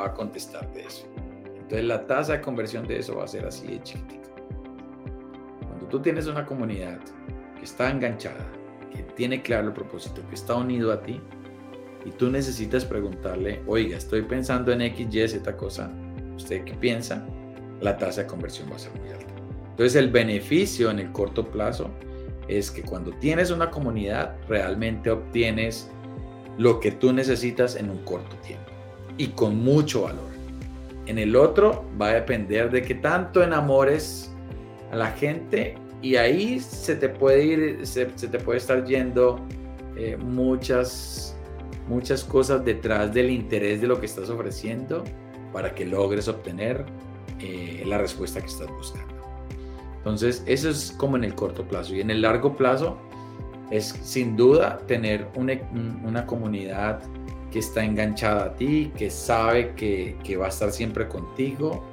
va 0.00 0.06
a 0.06 0.14
contestar 0.14 0.72
de 0.72 0.82
eso. 0.82 1.06
Entonces 1.54 1.84
la 1.84 2.06
tasa 2.06 2.32
de 2.32 2.40
conversión 2.40 2.86
de 2.86 2.98
eso 2.98 3.16
va 3.16 3.24
a 3.24 3.28
ser 3.28 3.46
así 3.46 3.66
de 3.66 3.82
chiquitita. 3.82 4.28
Cuando 5.66 5.86
tú 5.86 6.00
tienes 6.00 6.26
una 6.26 6.44
comunidad 6.44 6.98
que 7.56 7.64
está 7.64 7.90
enganchada, 7.90 8.44
que 8.92 9.02
tiene 9.02 9.40
claro 9.42 9.68
el 9.68 9.74
propósito, 9.74 10.22
que 10.28 10.34
está 10.34 10.56
unido 10.56 10.92
a 10.92 11.00
ti, 11.00 11.20
y 12.04 12.10
tú 12.10 12.30
necesitas 12.30 12.84
preguntarle, 12.84 13.62
oiga, 13.66 13.98
estoy 13.98 14.22
pensando 14.22 14.72
en 14.72 14.80
X, 14.80 15.14
Y, 15.14 15.28
Z 15.28 15.56
cosa, 15.56 15.92
¿usted 16.34 16.64
qué 16.64 16.72
piensa? 16.74 17.24
La 17.80 17.96
tasa 17.96 18.22
de 18.22 18.26
conversión 18.26 18.70
va 18.70 18.76
a 18.76 18.78
ser 18.78 18.92
muy 18.98 19.10
alta. 19.10 19.32
Entonces 19.70 19.96
el 19.96 20.10
beneficio 20.10 20.90
en 20.90 20.98
el 20.98 21.12
corto 21.12 21.46
plazo 21.46 21.90
es 22.48 22.70
que 22.70 22.82
cuando 22.82 23.12
tienes 23.12 23.50
una 23.50 23.70
comunidad 23.70 24.36
realmente 24.48 25.10
obtienes 25.10 25.90
lo 26.58 26.80
que 26.80 26.90
tú 26.90 27.12
necesitas 27.12 27.76
en 27.76 27.90
un 27.90 27.98
corto 27.98 28.36
tiempo 28.38 28.79
y 29.20 29.26
con 29.26 29.62
mucho 29.62 30.04
valor. 30.04 30.30
En 31.04 31.18
el 31.18 31.36
otro 31.36 31.84
va 32.00 32.08
a 32.08 32.14
depender 32.14 32.70
de 32.70 32.80
qué 32.80 32.94
tanto 32.94 33.42
enamores 33.42 34.34
a 34.90 34.96
la 34.96 35.10
gente 35.10 35.74
y 36.00 36.16
ahí 36.16 36.58
se 36.58 36.96
te 36.96 37.10
puede 37.10 37.44
ir, 37.44 37.86
se, 37.86 38.06
te 38.06 38.38
puede 38.38 38.56
estar 38.56 38.82
yendo 38.86 39.38
eh, 39.94 40.16
muchas, 40.16 41.36
muchas 41.86 42.24
cosas 42.24 42.64
detrás 42.64 43.12
del 43.12 43.28
interés 43.28 43.82
de 43.82 43.88
lo 43.88 44.00
que 44.00 44.06
estás 44.06 44.30
ofreciendo 44.30 45.04
para 45.52 45.74
que 45.74 45.84
logres 45.84 46.26
obtener 46.26 46.86
eh, 47.40 47.84
la 47.86 47.98
respuesta 47.98 48.40
que 48.40 48.46
estás 48.46 48.68
buscando. 48.68 49.14
Entonces, 49.98 50.42
eso 50.46 50.70
es 50.70 50.92
como 50.92 51.18
en 51.18 51.24
el 51.24 51.34
corto 51.34 51.68
plazo. 51.68 51.94
Y 51.94 52.00
en 52.00 52.10
el 52.10 52.22
largo 52.22 52.56
plazo 52.56 52.96
es 53.70 53.88
sin 54.02 54.34
duda 54.34 54.78
tener 54.86 55.28
una, 55.36 55.60
una 56.04 56.24
comunidad 56.24 57.02
que 57.50 57.58
está 57.58 57.84
enganchada 57.84 58.44
a 58.44 58.54
ti, 58.54 58.92
que 58.96 59.10
sabe 59.10 59.74
que, 59.74 60.36
va 60.36 60.46
a 60.46 60.48
estar 60.48 60.70
siempre 60.72 61.08
contigo, 61.08 61.84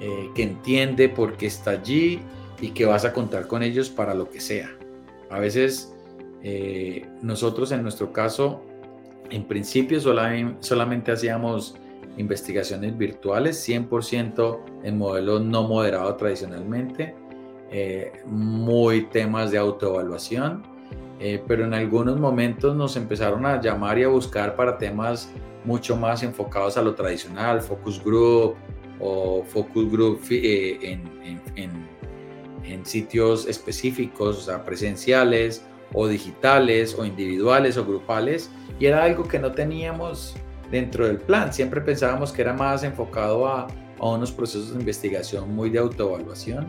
eh, 0.00 0.30
que 0.34 0.42
entiende 0.42 1.08
por 1.08 1.36
qué 1.36 1.46
está 1.46 1.72
allí 1.72 2.20
y 2.60 2.70
que 2.70 2.86
vas 2.86 3.04
a 3.04 3.12
contar 3.12 3.46
con 3.46 3.62
ellos 3.62 3.90
para 3.90 4.14
lo 4.14 4.30
que 4.30 4.40
sea. 4.40 4.70
A 5.30 5.38
veces 5.38 5.92
eh, 6.42 7.06
nosotros 7.22 7.72
en 7.72 7.82
nuestro 7.82 8.12
caso, 8.12 8.62
en 9.30 9.44
principio 9.44 10.00
solamente, 10.00 11.12
hacíamos 11.12 11.76
investigaciones 12.16 12.96
virtuales, 12.96 13.66
100% 13.68 14.60
en 14.84 14.98
modelo 14.98 15.40
no 15.40 15.66
moderado 15.66 16.14
tradicionalmente, 16.16 17.14
eh, 17.70 18.12
muy 18.26 19.06
temas 19.06 19.50
de 19.50 19.58
autoevaluación 19.58 20.71
eh, 21.24 21.40
pero 21.46 21.64
en 21.64 21.72
algunos 21.72 22.18
momentos 22.18 22.74
nos 22.74 22.96
empezaron 22.96 23.46
a 23.46 23.60
llamar 23.60 23.96
y 23.96 24.02
a 24.02 24.08
buscar 24.08 24.56
para 24.56 24.76
temas 24.76 25.30
mucho 25.64 25.96
más 25.96 26.24
enfocados 26.24 26.76
a 26.76 26.82
lo 26.82 26.96
tradicional, 26.96 27.62
focus 27.62 28.02
group 28.02 28.56
o 28.98 29.44
focus 29.44 29.88
group 29.88 30.20
eh, 30.30 30.78
en, 30.82 31.00
en, 31.54 32.84
sitios 32.84 33.46
específicos, 33.46 34.36
o 34.38 34.40
sea, 34.40 34.64
presenciales 34.64 35.64
o 35.94 36.08
digitales 36.08 36.96
o 36.98 37.04
individuales 37.04 37.76
o 37.76 37.84
grupales, 37.84 38.50
y 38.80 38.86
era 38.86 39.04
algo 39.04 39.28
que 39.28 39.38
no 39.38 39.52
teníamos 39.52 40.34
dentro 40.72 41.06
del 41.06 41.18
plan. 41.18 41.52
Siempre 41.52 41.80
pensábamos 41.82 42.32
que 42.32 42.42
era 42.42 42.52
más 42.52 42.82
enfocado 42.82 43.46
a, 43.46 43.68
a 44.00 44.08
unos 44.08 44.32
procesos 44.32 44.72
de 44.72 44.80
investigación 44.80 45.54
muy 45.54 45.70
de 45.70 45.78
autoevaluación. 45.78 46.66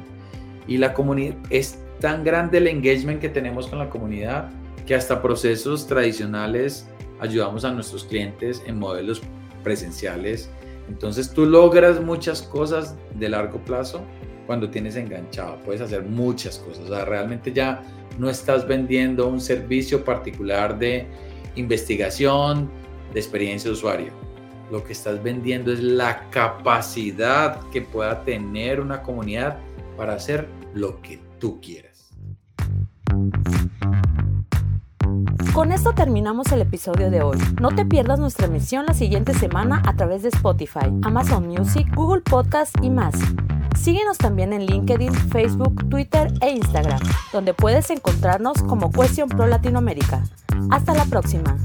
Y 0.67 0.77
la 0.77 0.93
comunidad 0.93 1.37
es 1.49 1.82
tan 2.03 2.25
grande 2.25 2.57
el 2.57 2.67
engagement 2.67 3.21
que 3.21 3.29
tenemos 3.29 3.67
con 3.67 3.79
la 3.79 3.89
comunidad 3.89 4.49
que 4.85 4.93
hasta 4.93 5.21
procesos 5.21 5.87
tradicionales 5.87 6.85
ayudamos 7.21 7.63
a 7.63 7.71
nuestros 7.71 8.03
clientes 8.03 8.61
en 8.65 8.77
modelos 8.77 9.21
presenciales. 9.63 10.49
Entonces 10.89 11.31
tú 11.31 11.45
logras 11.45 12.01
muchas 12.01 12.41
cosas 12.41 12.97
de 13.15 13.29
largo 13.29 13.59
plazo 13.59 14.01
cuando 14.47 14.69
tienes 14.69 14.97
enganchado. 14.97 15.55
Puedes 15.63 15.79
hacer 15.79 16.03
muchas 16.03 16.59
cosas. 16.59 16.83
O 16.83 16.87
sea, 16.89 17.05
realmente 17.05 17.53
ya 17.53 17.81
no 18.19 18.29
estás 18.29 18.67
vendiendo 18.67 19.29
un 19.29 19.39
servicio 19.39 20.03
particular 20.03 20.77
de 20.77 21.07
investigación, 21.55 22.69
de 23.13 23.19
experiencia 23.21 23.69
de 23.69 23.75
usuario. 23.75 24.11
Lo 24.69 24.83
que 24.83 24.91
estás 24.91 25.23
vendiendo 25.23 25.71
es 25.71 25.79
la 25.79 26.29
capacidad 26.31 27.61
que 27.69 27.81
pueda 27.81 28.25
tener 28.25 28.81
una 28.81 29.01
comunidad 29.03 29.57
para 29.95 30.15
hacer 30.15 30.49
lo 30.73 31.01
que 31.01 31.21
tú 31.39 31.61
quieras. 31.61 31.92
Con 35.53 35.71
esto 35.71 35.93
terminamos 35.93 36.51
el 36.51 36.61
episodio 36.61 37.11
de 37.11 37.21
hoy. 37.21 37.37
No 37.61 37.69
te 37.69 37.85
pierdas 37.85 38.19
nuestra 38.19 38.47
emisión 38.47 38.85
la 38.87 38.93
siguiente 38.93 39.33
semana 39.33 39.83
a 39.85 39.95
través 39.95 40.23
de 40.23 40.29
Spotify, 40.29 40.87
Amazon 41.03 41.47
Music, 41.47 41.87
Google 41.95 42.21
Podcast 42.21 42.75
y 42.81 42.89
más. 42.89 43.13
Síguenos 43.77 44.17
también 44.17 44.53
en 44.53 44.65
LinkedIn, 44.65 45.13
Facebook, 45.13 45.89
Twitter 45.89 46.33
e 46.41 46.51
Instagram, 46.51 46.99
donde 47.31 47.53
puedes 47.53 47.89
encontrarnos 47.91 48.63
como 48.63 48.91
Question 48.91 49.29
Pro 49.29 49.45
Latinoamérica. 49.45 50.23
Hasta 50.71 50.93
la 50.93 51.05
próxima. 51.05 51.55